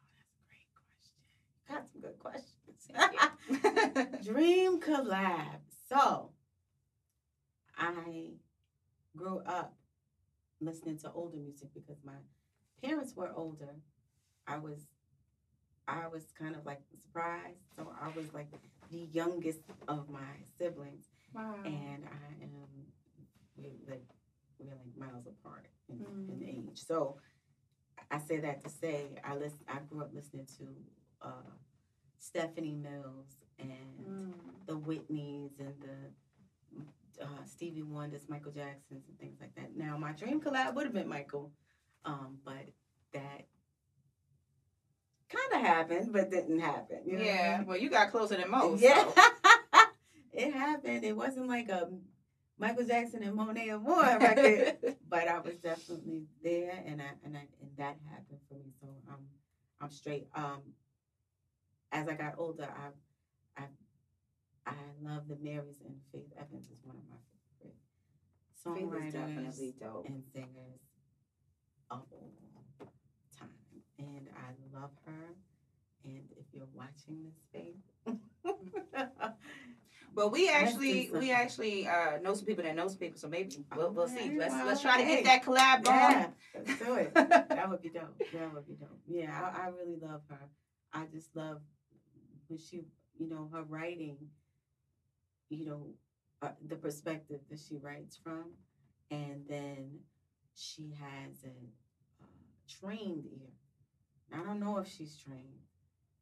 that's 1.67 1.95
a 1.95 1.99
great 1.99 2.19
question. 2.19 2.95
Got 2.95 3.33
some 3.47 3.57
good 3.57 3.79
questions. 4.11 4.25
Dream 4.25 4.79
collab. 4.79 5.61
So, 5.89 6.31
I 7.77 8.33
grew 9.15 9.39
up 9.39 9.75
listening 10.61 10.97
to 10.99 11.11
older 11.11 11.37
music 11.37 11.69
because 11.73 11.97
my 12.03 12.13
parents 12.83 13.15
were 13.15 13.31
older. 13.35 13.75
I 14.47 14.57
was, 14.57 14.79
I 15.87 16.07
was 16.11 16.23
kind 16.37 16.55
of 16.55 16.65
like 16.65 16.81
surprised. 16.91 17.61
So 17.75 17.91
I 18.01 18.09
was 18.09 18.33
like 18.33 18.47
the 18.91 19.07
youngest 19.11 19.59
of 19.87 20.09
my 20.09 20.19
siblings, 20.57 21.05
wow. 21.33 21.55
and 21.65 22.03
I 22.05 22.43
am 22.43 22.51
we 23.55 23.69
like 23.89 24.03
we're 24.59 24.71
like 24.71 24.97
miles 24.97 25.25
apart 25.27 25.67
in, 25.89 25.97
in 26.27 26.39
Mm. 26.39 26.69
age. 26.71 26.77
So 26.85 27.17
I 28.11 28.19
say 28.19 28.39
that 28.39 28.63
to 28.63 28.69
say 28.69 29.07
I 29.23 29.35
listen. 29.35 29.59
I 29.67 29.79
grew 29.89 30.01
up 30.01 30.11
listening 30.13 30.47
to 30.57 30.67
uh, 31.21 31.51
Stephanie 32.19 32.75
Mills 32.75 33.37
and 33.59 33.69
Mm. 34.05 34.33
the 34.67 34.73
Whitneys 34.77 35.59
and 35.59 35.73
the 35.81 37.23
uh, 37.23 37.43
Stevie 37.45 37.83
Wonders, 37.83 38.27
Michael 38.27 38.51
Jacksons, 38.51 39.03
and 39.07 39.17
things 39.19 39.37
like 39.39 39.53
that. 39.55 39.75
Now, 39.75 39.97
my 39.97 40.11
dream 40.13 40.41
collab 40.41 40.73
would 40.75 40.85
have 40.85 40.93
been 40.93 41.07
Michael, 41.07 41.51
um, 42.05 42.37
but 42.43 42.65
that 43.13 43.47
kind 45.29 45.53
of 45.53 45.61
happened, 45.61 46.13
but 46.13 46.31
didn't 46.31 46.59
happen. 46.59 46.99
You 47.05 47.13
know 47.13 47.19
what 47.19 47.27
I 47.27 47.33
yeah. 47.33 47.57
mean? 47.57 47.67
Well, 47.67 47.77
you 47.77 47.89
got 47.89 48.11
closer 48.11 48.37
than 48.37 48.49
most. 48.49 48.81
yeah. 48.81 49.03
so. 49.03 49.23
it 50.33 50.53
happened. 50.53 51.03
It 51.03 51.15
wasn't 51.15 51.47
like 51.47 51.69
a 51.69 51.89
Michael 52.57 52.85
Jackson 52.85 53.23
and 53.23 53.35
Monet 53.35 53.69
Amore 53.71 54.17
record, 54.19 54.77
but 55.09 55.27
I 55.27 55.39
was 55.39 55.55
definitely 55.55 56.23
there, 56.43 56.81
and 56.85 57.01
I 57.01 57.11
and 57.25 57.35
I 57.35 57.47
and 57.61 57.71
that 57.77 57.97
happened 58.09 58.39
for 58.47 58.55
me. 58.55 58.71
So 58.79 58.87
I'm 59.09 59.25
I'm 59.81 59.89
straight. 59.89 60.27
Um, 60.35 60.61
as 61.91 62.07
I 62.07 62.13
got 62.13 62.35
older, 62.37 62.67
I 62.67 63.61
I 63.61 63.65
I 64.65 64.73
love 65.01 65.27
the 65.27 65.37
Marys 65.41 65.81
and 65.85 65.95
Faith 66.11 66.31
Evans 66.37 66.69
is 66.69 66.79
one 66.83 66.97
of 66.97 67.03
my 67.09 67.17
favorite 68.63 69.11
songwriters 69.11 69.13
definitely 69.13 69.73
dope. 69.79 70.05
and 70.07 70.23
singers 70.31 70.79
all 71.93 72.07
time, 72.09 72.89
and 73.99 74.27
I 74.35 74.79
love 74.79 74.91
her. 75.05 75.35
And 76.05 76.23
if 76.37 76.45
you're 76.51 76.67
watching 76.73 77.23
this, 77.23 77.39
Faith. 77.51 77.77
But 80.15 80.31
we 80.31 80.47
actually, 80.47 81.09
we 81.11 81.31
actually 81.31 81.87
uh, 81.87 82.19
know 82.21 82.35
some 82.35 82.45
people 82.45 82.63
that 82.63 82.75
know 82.75 82.87
some 82.87 82.97
people, 82.97 83.17
so 83.17 83.27
maybe 83.27 83.65
we'll, 83.75 83.91
we'll 83.91 84.07
see. 84.07 84.37
Let's 84.37 84.53
let's 84.53 84.81
try 84.81 85.01
to 85.01 85.07
get 85.07 85.23
that 85.23 85.43
collab 85.43 85.83
going. 85.83 85.97
Yeah, 85.97 86.27
let's 86.55 86.79
do 86.79 86.93
it. 86.95 87.11
That 87.49 87.69
would 87.69 87.81
be 87.81 87.89
dope. 87.89 88.15
That 88.31 88.53
would 88.53 88.67
be 88.67 88.73
dope. 88.73 88.99
Yeah, 89.07 89.31
I, 89.31 89.65
I 89.65 89.67
really 89.69 89.97
love 89.99 90.21
her. 90.29 90.49
I 90.93 91.05
just 91.11 91.35
love 91.35 91.61
when 92.47 92.59
she, 92.59 92.81
you 93.17 93.27
know, 93.27 93.49
her 93.51 93.63
writing, 93.63 94.17
you 95.49 95.65
know, 95.65 95.87
uh, 96.43 96.49
the 96.67 96.75
perspective 96.75 97.39
that 97.49 97.59
she 97.59 97.77
writes 97.77 98.19
from, 98.23 98.51
and 99.09 99.41
then 99.49 99.99
she 100.55 100.93
has 100.99 101.43
a 101.43 101.47
uh, 101.47 101.82
trained 102.79 103.25
ear. 103.25 103.51
I 104.39 104.43
don't 104.43 104.59
know 104.59 104.77
if 104.79 104.87
she's 104.87 105.15
trained, 105.17 105.61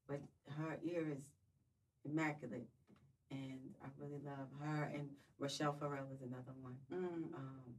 but 0.08 0.20
her 0.58 0.78
ear 0.84 1.08
is 1.16 1.24
immaculate, 2.04 2.68
and 3.30 3.60
I 3.84 3.88
really 3.98 4.20
love 4.26 4.48
her. 4.62 4.92
And 4.94 5.10
Rachelle 5.42 5.78
Ferrell 5.80 6.08
is 6.14 6.22
another 6.22 6.54
one. 6.62 6.76
Mm, 6.94 7.34
Um, 7.34 7.76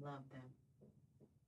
love 0.00 0.22
them. 0.32 0.42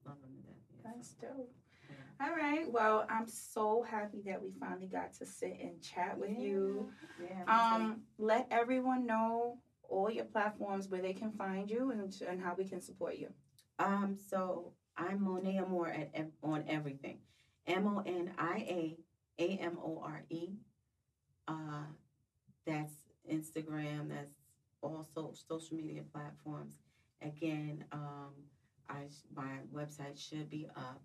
Love 0.06 0.16
them 0.22 0.30
to 0.34 0.42
death. 0.48 0.56
Yeah, 0.84 0.90
that's 0.96 1.10
dope. 1.14 1.54
yeah. 1.88 2.26
All 2.26 2.34
right. 2.34 2.70
Well, 2.70 3.06
I'm 3.08 3.28
so 3.28 3.82
happy 3.88 4.22
that 4.26 4.42
we 4.42 4.50
finally 4.58 4.86
got 4.86 5.12
to 5.14 5.26
sit 5.26 5.58
and 5.62 5.80
chat 5.82 6.18
with 6.18 6.36
you. 6.38 6.90
Yeah. 7.22 7.44
Um, 7.46 8.02
let 8.18 8.48
everyone 8.50 9.06
know 9.06 9.58
all 9.88 10.10
your 10.10 10.24
platforms 10.24 10.88
where 10.88 11.02
they 11.02 11.12
can 11.12 11.30
find 11.32 11.70
you 11.70 11.90
and 11.90 12.12
and 12.28 12.40
how 12.42 12.54
we 12.56 12.64
can 12.64 12.80
support 12.80 13.16
you. 13.18 13.28
Um. 13.80 14.16
So 14.28 14.72
I'm 14.96 15.24
Monet 15.24 15.58
Amore 15.58 15.88
at 15.88 16.10
on 16.42 16.64
everything. 16.68 17.18
M 17.66 17.86
O 17.86 18.02
N 18.04 18.32
I 18.38 18.56
A 18.68 18.96
A 19.38 19.48
M 19.56 19.78
O 19.82 20.02
R 20.04 20.22
E. 20.28 20.50
Uh, 21.48 21.86
that's 22.66 22.92
Instagram. 23.30 24.10
That's 24.10 24.34
also 24.82 25.32
social 25.48 25.78
media 25.78 26.02
platforms. 26.12 26.74
Again, 27.22 27.84
um, 27.92 28.32
I 28.88 29.04
my 29.34 29.60
website 29.74 30.18
should 30.18 30.50
be 30.50 30.68
up. 30.76 31.02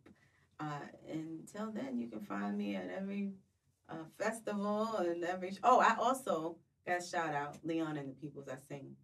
Uh, 0.60 0.88
until 1.10 1.72
then, 1.72 1.98
you 1.98 2.08
can 2.08 2.22
find 2.22 2.58
me 2.58 2.76
at 2.76 2.90
every 2.90 3.32
uh, 3.88 4.04
festival 4.20 4.98
and 4.98 5.24
every. 5.24 5.58
Oh, 5.64 5.80
I 5.80 5.96
also 5.98 6.58
got 6.86 7.02
a 7.02 7.06
shout 7.06 7.34
out 7.34 7.58
Leon 7.64 7.96
and 7.96 8.10
the 8.10 8.14
Peoples. 8.14 8.50
I 8.50 8.58
sing 8.68 8.96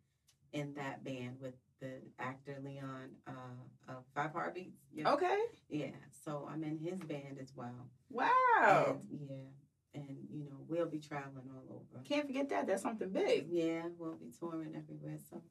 in 0.51 0.73
that 0.73 1.05
band 1.05 1.37
with 1.39 1.53
the 1.81 1.99
actor 2.19 2.57
Leon 2.63 3.09
uh, 3.27 3.91
of 3.91 4.03
Five 4.15 4.31
Heartbeats. 4.31 4.77
You 4.93 5.03
know? 5.03 5.13
Okay. 5.13 5.37
Yeah, 5.69 5.87
so 6.23 6.47
I'm 6.49 6.63
in 6.63 6.77
his 6.77 6.99
band 6.99 7.39
as 7.41 7.51
well. 7.55 7.89
Wow. 8.09 8.99
And, 9.11 9.19
yeah, 9.29 9.99
and 10.01 10.17
you 10.31 10.45
know 10.45 10.57
we'll 10.67 10.85
be 10.85 10.99
traveling 10.99 11.49
all 11.53 11.75
over. 11.75 12.03
Can't 12.07 12.27
forget 12.27 12.49
that. 12.49 12.67
That's 12.67 12.83
something 12.83 13.09
big. 13.09 13.47
Yeah, 13.49 13.83
we'll 13.97 14.15
be 14.15 14.31
touring 14.39 14.75
everywhere. 14.75 15.17
So 15.29 15.41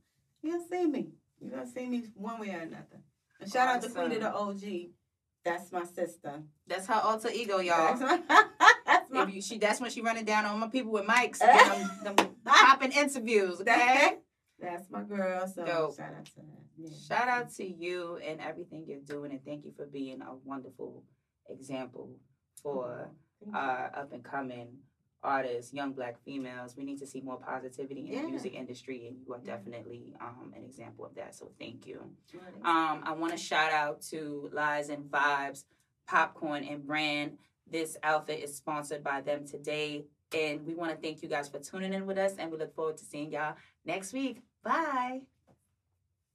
you'll 0.43 0.65
see 0.71 0.87
me. 0.87 1.09
You're 1.41 1.51
gonna 1.51 1.67
see 1.67 1.87
me 1.87 2.05
one 2.15 2.41
way 2.41 2.51
or 2.51 2.61
another. 2.61 3.03
And 3.41 3.51
shout 3.51 3.69
out 3.69 3.83
to 3.83 3.89
Queen 3.89 4.13
of 4.13 4.21
the 4.21 4.33
OG. 4.33 4.91
That's 5.45 5.73
my 5.73 5.85
sister. 5.85 6.43
That's 6.67 6.87
her 6.87 7.01
alter 7.03 7.31
ego, 7.33 7.59
y'all. 7.59 7.97
That's 7.97 8.01
my. 8.01 8.45
that's 8.87 9.11
my 9.11 9.23
If 9.23 9.35
you, 9.35 9.43
she, 9.43 9.59
that's 9.59 9.81
when 9.81 9.91
she 9.91 10.03
running 10.03 10.27
down 10.27 10.45
on 10.45 10.61
my 10.61 10.69
people 10.69 10.93
with 10.93 11.07
mics, 11.07 11.39
them, 12.05 12.17
them 12.17 12.29
popping 12.45 12.93
interviews. 12.93 13.61
Okay. 13.61 14.19
That's 14.61 14.91
my 14.91 15.03
girl. 15.03 15.47
So 15.47 15.65
Dope. 15.65 15.97
shout 15.97 16.15
out 16.17 16.25
to 16.27 16.41
her. 16.41 16.47
Yeah. 16.79 16.91
Shout 17.09 17.29
out 17.29 17.53
to 17.55 17.65
you 17.67 18.19
and 18.27 18.41
everything 18.41 18.85
you're 18.87 18.99
doing, 19.01 19.33
and 19.33 19.45
thank 19.45 19.65
you 19.65 19.73
for 19.77 19.87
being 19.87 20.21
a 20.23 20.35
wonderful 20.45 21.03
example 21.49 22.11
for 22.63 23.11
you. 23.45 23.53
uh, 23.55 23.89
up 23.95 24.13
and 24.13 24.23
coming 24.23 24.69
artists, 25.23 25.73
young 25.75 25.93
black 25.93 26.17
females. 26.25 26.75
We 26.77 26.85
need 26.85 26.99
to 27.01 27.07
see 27.07 27.21
more 27.21 27.39
positivity 27.39 28.01
in 28.01 28.07
Yeah. 28.07 28.23
the 28.23 28.29
music 28.29 28.55
industry, 28.55 29.07
and 29.07 29.19
you 29.27 29.33
are 29.35 29.39
definitely 29.39 30.15
um, 30.21 30.53
an 30.57 30.65
example 30.65 31.05
of 31.05 31.15
that. 31.17 31.35
So 31.35 31.51
thank 31.59 31.87
you. 31.87 32.01
Um, 32.65 33.03
I 33.05 33.13
want 33.13 33.33
to 33.33 33.39
shout 33.39 33.73
out 33.73 34.01
to 34.11 34.49
Lies 34.53 34.89
and 34.89 35.05
Vibes, 35.11 35.65
Popcorn 36.07 36.65
and 36.65 36.87
Brand. 36.87 37.37
This 37.71 37.97
outfit 38.03 38.43
is 38.43 38.57
sponsored 38.57 39.05
by 39.05 39.21
them 39.21 39.47
today. 39.47 40.05
And 40.33 40.65
we 40.65 40.75
want 40.75 40.91
to 40.93 40.97
thank 40.97 41.23
you 41.23 41.29
guys 41.29 41.49
for 41.49 41.59
tuning 41.59 41.93
in 41.93 42.07
with 42.07 42.17
us. 42.17 42.37
And 42.39 42.51
we 42.53 42.57
look 42.59 42.75
forward 42.75 42.97
to 42.99 43.05
seeing 43.05 43.33
y'all 43.33 43.57
next 43.85 44.13
week. 44.13 44.43
Bye. 44.63 45.23